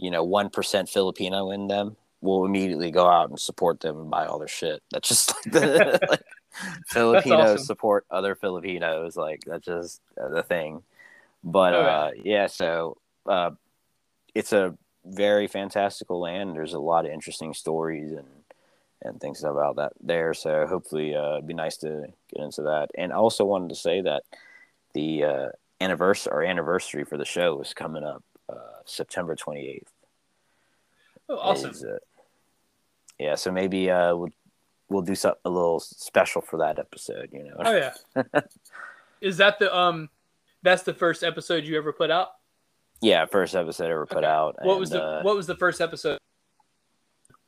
[0.00, 4.10] you know, one percent Filipino in them, we'll immediately go out and support them and
[4.10, 4.82] buy all their shit.
[4.90, 6.22] That's just like the like,
[6.86, 7.64] Filipinos awesome.
[7.64, 9.16] support other Filipinos.
[9.16, 10.82] Like that's just uh, the thing.
[11.44, 11.86] But Oh, yeah.
[11.86, 12.96] uh, yeah, so
[13.26, 13.50] uh,
[14.34, 16.54] it's a very fantastical land.
[16.56, 18.26] There's a lot of interesting stories and
[19.02, 20.34] and things about that there.
[20.34, 22.90] So hopefully, uh, it'd be nice to get into that.
[22.98, 24.24] And I also wanted to say that
[24.92, 25.48] the uh,
[25.80, 29.82] anniversary our anniversary for the show is coming up uh, September 28th.
[31.28, 31.70] Oh, awesome.
[31.70, 31.98] is, uh,
[33.18, 34.30] yeah, so maybe uh, we'll
[34.88, 37.28] we'll do something a little special for that episode.
[37.32, 37.56] You know.
[37.64, 38.22] Oh yeah.
[39.20, 40.08] Is that the um?
[40.62, 42.28] That's the first episode you ever put out.
[43.00, 44.26] Yeah, first episode ever put Okay.
[44.26, 44.56] out.
[44.62, 46.18] What was the uh, What was the first episode?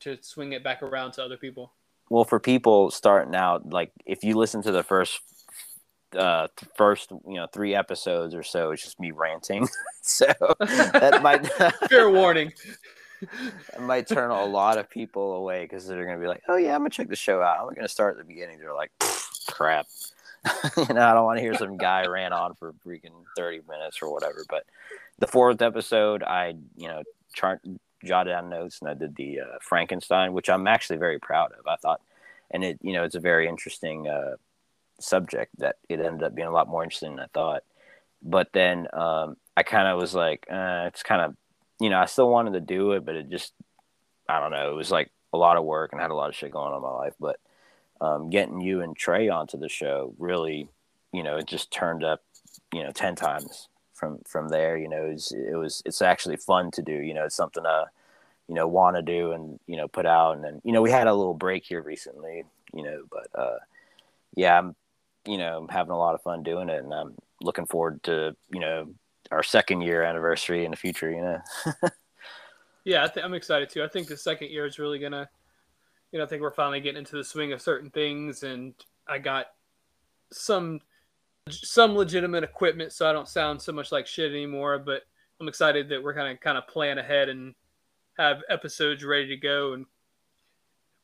[0.01, 1.73] To swing it back around to other people.
[2.09, 5.21] well for people starting out like if you listen to the first
[6.15, 9.67] uh th- first you know three episodes or so it's just me ranting.
[10.05, 10.25] So
[10.59, 11.47] that might
[11.89, 12.51] Fair warning.
[13.21, 16.73] that might turn a lot of people away because they're gonna be like oh yeah
[16.75, 17.65] i'm gonna check the show out.
[17.65, 18.59] I'm gonna start at the beginning.
[18.59, 18.91] They're like
[19.47, 19.87] crap.
[20.75, 23.99] You know i don't want to hear some guy ran on for freaking 30 minutes
[24.01, 24.65] or whatever but
[25.19, 27.01] the fourth episode i you know
[27.33, 27.61] chart
[28.03, 31.65] jotted down notes and i did the uh, frankenstein which i'm actually very proud of.
[31.65, 32.01] I thought
[32.51, 34.35] and it you know it's a very interesting uh,
[34.99, 37.63] subject that it ended up being a lot more interesting than i thought.
[38.21, 41.35] But then um, i kind of was like uh, it's kind of
[41.79, 43.53] you know i still wanted to do it but it just
[44.29, 46.29] i don't know it was like a lot of work and I had a lot
[46.29, 47.15] of shit going on in my life.
[47.19, 47.39] But
[47.99, 50.69] um, getting you and trey onto the show really
[51.11, 52.21] you know it just turned up
[52.73, 56.35] you know 10 times from from there you know it was, it was it's actually
[56.35, 57.85] fun to do you know it's something uh
[58.47, 60.35] you know want to do and you know put out.
[60.35, 63.59] And then you know we had a little break here recently you know but uh
[64.35, 64.75] yeah i'm
[65.25, 68.59] you know having a lot of fun doing it and i'm looking forward to you
[68.59, 68.87] know
[69.31, 71.41] our second year anniversary in the future you know
[72.85, 73.83] Yeah, I th- I'm excited too.
[73.83, 75.29] I think the second year is really gonna,
[76.11, 78.73] you know, I think we're finally getting into the swing of certain things, and
[79.07, 79.47] I got
[80.31, 80.81] some
[81.49, 84.79] some legitimate equipment, so I don't sound so much like shit anymore.
[84.79, 85.03] But
[85.39, 87.55] I'm excited that we're kind of kind of plan ahead and
[88.17, 89.73] have episodes ready to go.
[89.73, 89.85] And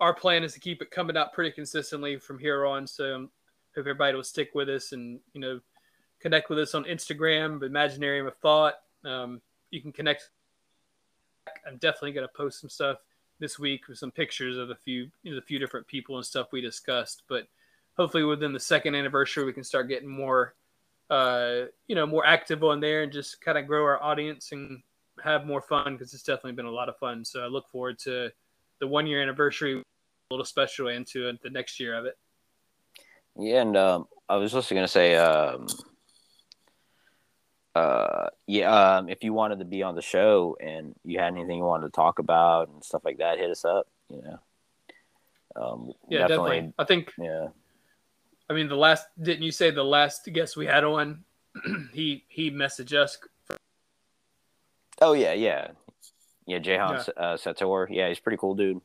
[0.01, 2.88] our plan is to keep it coming out pretty consistently from here on.
[2.88, 3.30] So um,
[3.80, 5.59] hope everybody will stick with us and you know
[6.19, 8.75] connect with us on Instagram, Imaginarium of Thought.
[9.05, 10.30] Um, you can connect
[11.67, 12.97] I'm definitely going to post some stuff
[13.39, 16.25] this week with some pictures of a few, you know, a few different people and
[16.25, 17.23] stuff we discussed.
[17.27, 17.47] But
[17.97, 20.55] hopefully, within the second anniversary, we can start getting more,
[21.09, 24.82] uh, you know, more active on there and just kind of grow our audience and
[25.23, 27.23] have more fun because it's definitely been a lot of fun.
[27.25, 28.30] So I look forward to
[28.80, 29.84] the one year anniversary, a
[30.32, 32.17] little special into it, the next year of it.
[33.38, 35.67] Yeah, and um, I was also gonna say, um,
[37.75, 41.57] uh, yeah, um, if you wanted to be on the show and you had anything
[41.57, 43.88] you wanted to talk about and stuff like that, hit us up.
[44.09, 44.39] You know,
[45.55, 46.73] um, Yeah, definitely.
[46.77, 47.47] I think Yeah,
[48.49, 51.23] I mean, the last didn't you say the last guest we had on?
[51.93, 53.17] he he messaged us.
[55.01, 55.69] Oh yeah, yeah,
[56.45, 56.59] yeah.
[56.59, 57.23] Jahan Yeah.
[57.23, 58.82] uh, Sator, yeah, he's a pretty cool dude.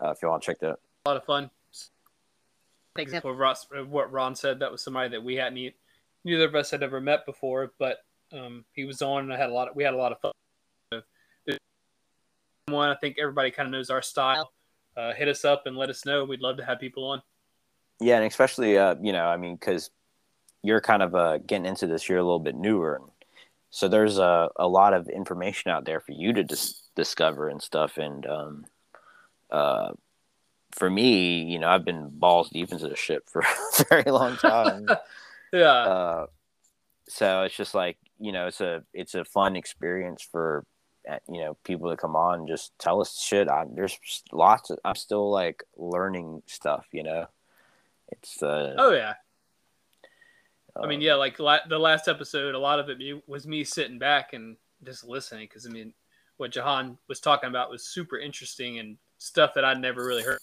[0.00, 1.50] Uh, if you want to check that, A lot of fun.
[3.02, 3.30] Example.
[3.30, 5.74] What, Ross, what Ron said, that was somebody that we hadn't
[6.24, 7.98] neither of us had ever met before, but
[8.32, 9.68] um, he was on and I had a lot.
[9.68, 10.32] Of, we had a lot of fun.
[12.66, 14.52] One, I think everybody kind of knows our style.
[14.96, 16.24] Uh, hit us up and let us know.
[16.24, 17.22] We'd love to have people on.
[18.00, 19.90] yeah, and especially uh, you know, I mean, because
[20.62, 23.10] you're kind of uh, getting into this, you're a little bit newer, and
[23.70, 27.62] so there's a a lot of information out there for you to dis- discover and
[27.62, 28.66] stuff, and um,
[29.50, 29.92] uh,
[30.72, 33.40] for me, you know, I've been balls deep into this shit for
[33.78, 34.88] a very long time.
[35.52, 36.26] Yeah, uh,
[37.08, 40.64] so it's just like you know, it's a it's a fun experience for
[41.10, 43.48] uh, you know people to come on and just tell us shit.
[43.48, 43.98] I, there's
[44.30, 44.70] lots.
[44.70, 46.86] Of, I'm still like learning stuff.
[46.92, 47.26] You know,
[48.10, 49.14] it's uh, oh yeah.
[50.80, 53.64] I mean, um, yeah, like la- the last episode, a lot of it was me
[53.64, 55.92] sitting back and just listening because I mean,
[56.36, 60.40] what Jahan was talking about was super interesting and stuff that I'd never really heard.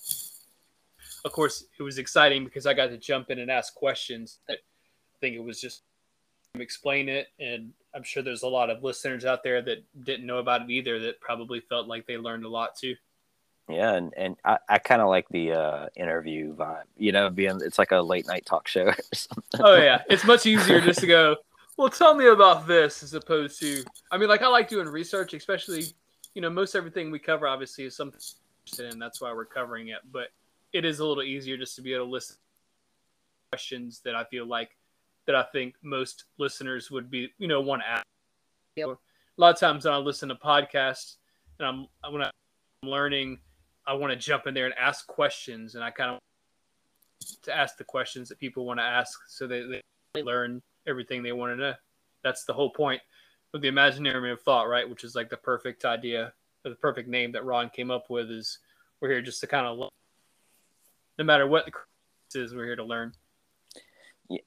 [1.25, 4.39] Of course, it was exciting because I got to jump in and ask questions.
[4.49, 4.55] I
[5.19, 5.81] think it was just
[6.55, 10.37] explain it, and I'm sure there's a lot of listeners out there that didn't know
[10.37, 12.95] about it either that probably felt like they learned a lot too.
[13.69, 16.83] Yeah, and, and I, I kind of like the uh, interview vibe.
[16.97, 19.61] You know, being it's like a late night talk show or something.
[19.61, 21.35] Oh yeah, it's much easier just to go.
[21.75, 23.83] Well, tell me about this as opposed to.
[24.11, 25.83] I mean, like I like doing research, especially
[26.35, 28.21] you know most everything we cover obviously is something
[28.67, 28.99] interested in.
[28.99, 29.99] That's why we're covering it.
[30.11, 30.27] But
[30.73, 32.41] it is a little easier just to be able to listen to
[33.51, 34.71] questions that I feel like
[35.25, 38.05] that I think most listeners would be you know want to ask.
[38.75, 38.89] Yep.
[38.89, 41.15] A lot of times when I listen to podcasts
[41.59, 42.31] and I'm when I'm
[42.83, 43.39] learning,
[43.85, 46.19] I want to jump in there and ask questions, and I kind of
[47.43, 49.81] to ask the questions that people want to ask so they,
[50.13, 51.73] they learn everything they want to know.
[52.23, 53.01] That's the whole point
[53.53, 54.87] of the Imaginarium of Thought, right?
[54.87, 56.33] Which is like the perfect idea,
[56.69, 58.29] the perfect name that Ron came up with.
[58.29, 58.59] Is
[59.01, 59.89] we're here just to kind of,
[61.17, 61.71] no matter what the
[62.39, 63.13] is, we're here to learn.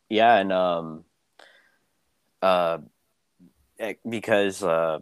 [0.08, 1.04] Yeah and um
[2.42, 2.78] uh
[3.78, 4.98] eh, because uh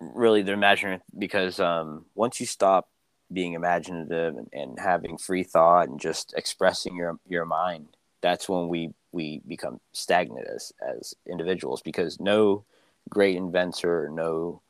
[0.00, 2.88] really the imaginary because um once you stop
[3.32, 7.88] being imaginative and, and having free thought and just expressing your your mind
[8.20, 12.64] that's when we we become stagnant as as individuals because no
[13.08, 14.60] great inventor no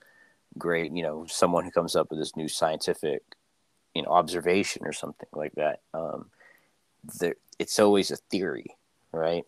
[0.59, 3.23] great you know someone who comes up with this new scientific
[3.95, 6.27] you know observation or something like that um
[7.19, 8.77] there it's always a theory
[9.13, 9.45] right?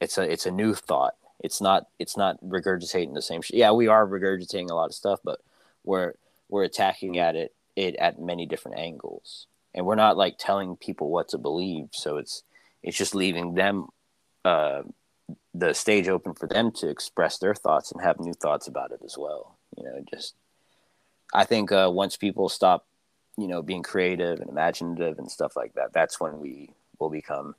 [0.00, 1.14] It's a it's a new thought.
[1.40, 5.18] It's not it's not regurgitating the same yeah we are regurgitating a lot of stuff
[5.24, 5.40] but
[5.84, 6.14] we're
[6.48, 9.46] we're attacking at it it at many different angles.
[9.74, 12.42] And we're not like telling people what to believe so it's
[12.82, 13.88] it's just leaving them
[14.44, 14.82] uh
[15.54, 19.00] the stage open for them to express their thoughts and have new thoughts about it
[19.04, 20.34] as well you know just
[21.34, 22.86] i think uh once people stop
[23.36, 27.54] you know being creative and imaginative and stuff like that that's when we will become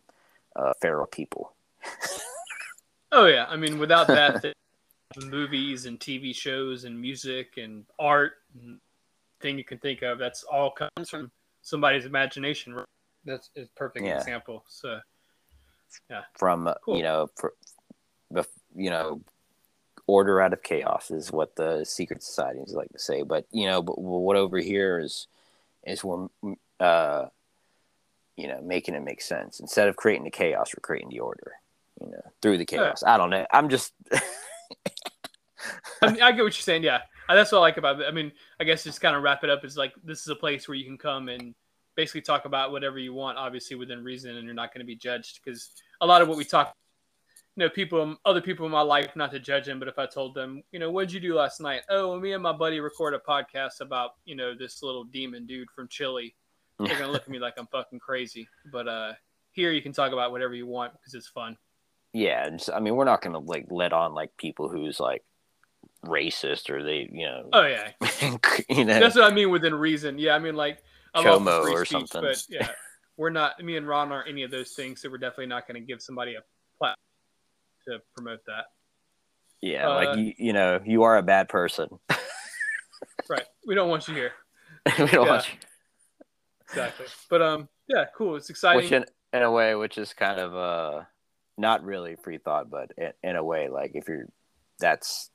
[0.55, 1.53] uh feral people
[3.15, 4.53] Oh yeah, I mean, without that, the
[5.17, 8.79] movies and TV shows and music and art and
[9.39, 12.75] thing you can think of, that's all comes from somebody's imagination.
[13.23, 14.17] That's a perfect Yeah.
[14.17, 14.65] example.
[14.67, 14.99] So
[16.09, 16.97] yeah, from uh, Cool.
[16.97, 17.53] you know for
[18.75, 19.21] you know
[20.07, 23.23] order out of chaos is what the secret societies like to say.
[23.23, 25.27] But you know but what over here is
[25.85, 26.27] is we're
[26.79, 27.25] uh
[28.35, 29.59] you know making it make sense.
[29.59, 31.53] Instead of creating the chaos we're creating the order
[32.01, 33.03] you know through the chaos.
[33.05, 33.45] I don't know.
[33.51, 33.93] I'm just
[36.01, 36.83] I, mean, I get what you're saying.
[36.83, 38.07] Yeah, that's what I like about it.
[38.07, 40.35] I mean, I guess just kind of wrap it up is like this is a
[40.35, 41.55] place where you can come and
[41.95, 44.95] basically talk about whatever you want, obviously within reason, and you're not going to be
[44.95, 45.69] judged because
[46.01, 46.75] a lot of what we talk,
[47.55, 50.05] you know, people, other people in my life, not to judge them, but if I
[50.05, 51.81] told them, you know, what did you do last night?
[51.89, 55.69] Oh, me and my buddy record a podcast about you know this little demon dude
[55.71, 56.35] from Chile.
[56.79, 58.47] They're gonna look at me like I'm fucking crazy.
[58.71, 59.13] But uh
[59.51, 61.55] here you can talk about whatever you want because it's fun.
[62.11, 65.23] yeah just, i mean we're not gonna like let on like people who's like
[66.05, 67.91] racist or they you know Oh yeah,
[68.69, 70.17] you know That's what I mean within reason.
[70.17, 70.79] Yeah, I mean like
[71.13, 72.21] I Chomo or speech, something.
[72.21, 72.69] but yeah,
[73.17, 73.63] we're not.
[73.63, 76.01] Me and Ron aren't any of those things, so we're definitely not going to give
[76.01, 76.41] somebody a
[76.77, 76.97] platform
[77.87, 78.65] to promote that.
[79.61, 81.87] yeah uh, like you, you know you are a bad person
[83.29, 83.45] Right?
[83.65, 84.31] We don't want you here.
[84.97, 85.31] we don't Yeah.
[85.33, 85.59] want you
[86.69, 87.05] Exactly.
[87.29, 88.35] But um, yeah, cool.
[88.35, 88.81] It's exciting.
[88.83, 91.03] which in, in a way which is kind of uh
[91.57, 94.25] not really free thought but in, in a way like if you're
[94.79, 95.29] that's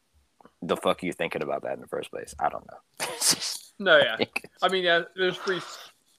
[0.63, 3.07] the fuck you thinking about that in the first place i don't know
[3.79, 4.17] no, yeah.
[4.63, 5.03] I mean, yeah.
[5.15, 5.61] There's free.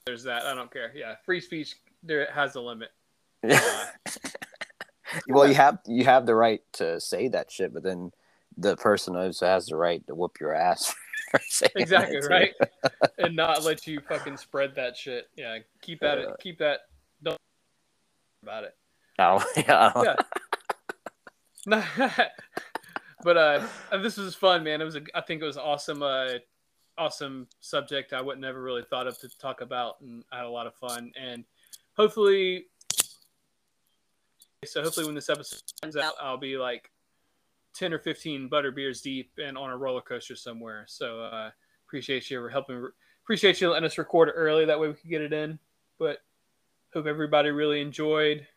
[0.05, 0.43] There's that.
[0.45, 0.93] I don't care.
[0.95, 1.75] Yeah, free speech.
[2.03, 2.89] There has a limit.
[3.43, 3.85] Uh,
[5.27, 8.11] well you have you have the right to say that shit but then
[8.57, 10.93] the person also has the right to whoop your ass
[11.31, 12.53] for saying that, exactly right,
[13.17, 15.29] and not let you fucking spread that shit.
[15.35, 16.17] Yeah, keep that.
[16.17, 16.81] Uh, keep that.
[17.23, 17.37] Don't
[18.43, 18.75] about it.
[19.19, 20.15] Oh, yeah.
[21.67, 22.25] Yeah.
[23.21, 23.67] But uh,
[24.01, 24.81] this was fun, man.
[24.81, 26.35] It was, a, I think it was awesome, uh,
[26.97, 28.13] awesome subject.
[28.13, 30.75] I would never really thought of to talk about, and I had a lot of
[30.75, 31.11] fun.
[31.19, 31.43] And
[31.97, 32.67] hopefully,
[34.65, 36.91] so hopefully when this episode comes out, I'll be like
[37.73, 40.85] ten or fifteen butter beers deep and on a roller coaster somewhere.
[40.87, 41.51] So uh,
[41.87, 42.89] appreciate you for helping.
[43.23, 44.65] Appreciate you letting us record early.
[44.65, 45.59] That way we could get it in.
[45.97, 46.19] But
[46.93, 48.47] hope everybody really enjoyed.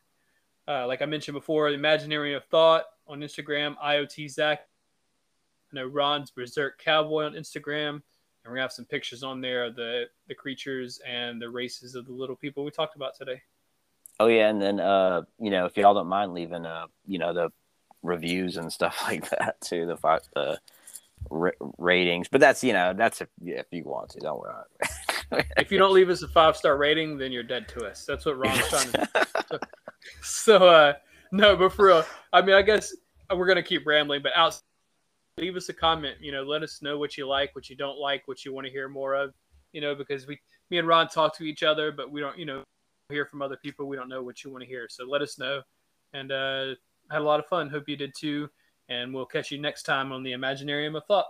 [0.67, 4.67] Uh, like I mentioned before, Imaginarium of Thought on Instagram, IoT Zach.
[5.73, 7.91] I know Ron's Berserk Cowboy on Instagram.
[8.45, 11.95] And we're gonna have some pictures on there of the the creatures and the races
[11.95, 13.41] of the little people we talked about today.
[14.21, 17.33] Oh yeah, and then uh, you know, if y'all don't mind leaving uh, you know,
[17.33, 17.51] the
[18.03, 20.59] reviews and stuff like that too, the five the
[21.31, 22.29] ra- ratings.
[22.29, 24.21] But that's you know, that's if if you want to.
[24.21, 25.45] Don't worry.
[25.57, 28.05] If you don't leave us a five star rating, then you're dead to us.
[28.05, 29.61] That's what Ron's trying to.
[30.21, 30.95] So uh,
[31.31, 32.93] no, but for real, I mean, I guess
[33.33, 34.61] we're gonna keep rambling, but out.
[35.39, 36.17] Leave us a comment.
[36.21, 38.67] You know, let us know what you like, what you don't like, what you want
[38.67, 39.33] to hear more of.
[39.73, 40.39] You know, because we,
[40.71, 42.65] me and Ron talk to each other, but we don't, you know,
[43.13, 43.87] hear from other people.
[43.87, 44.87] We don't know what you want to hear.
[44.89, 45.63] So let us know.
[46.13, 46.75] And uh,
[47.11, 47.69] had a lot of fun.
[47.69, 48.49] Hope you did too.
[48.89, 51.27] And we'll catch you next time on the Imaginarium of Thought.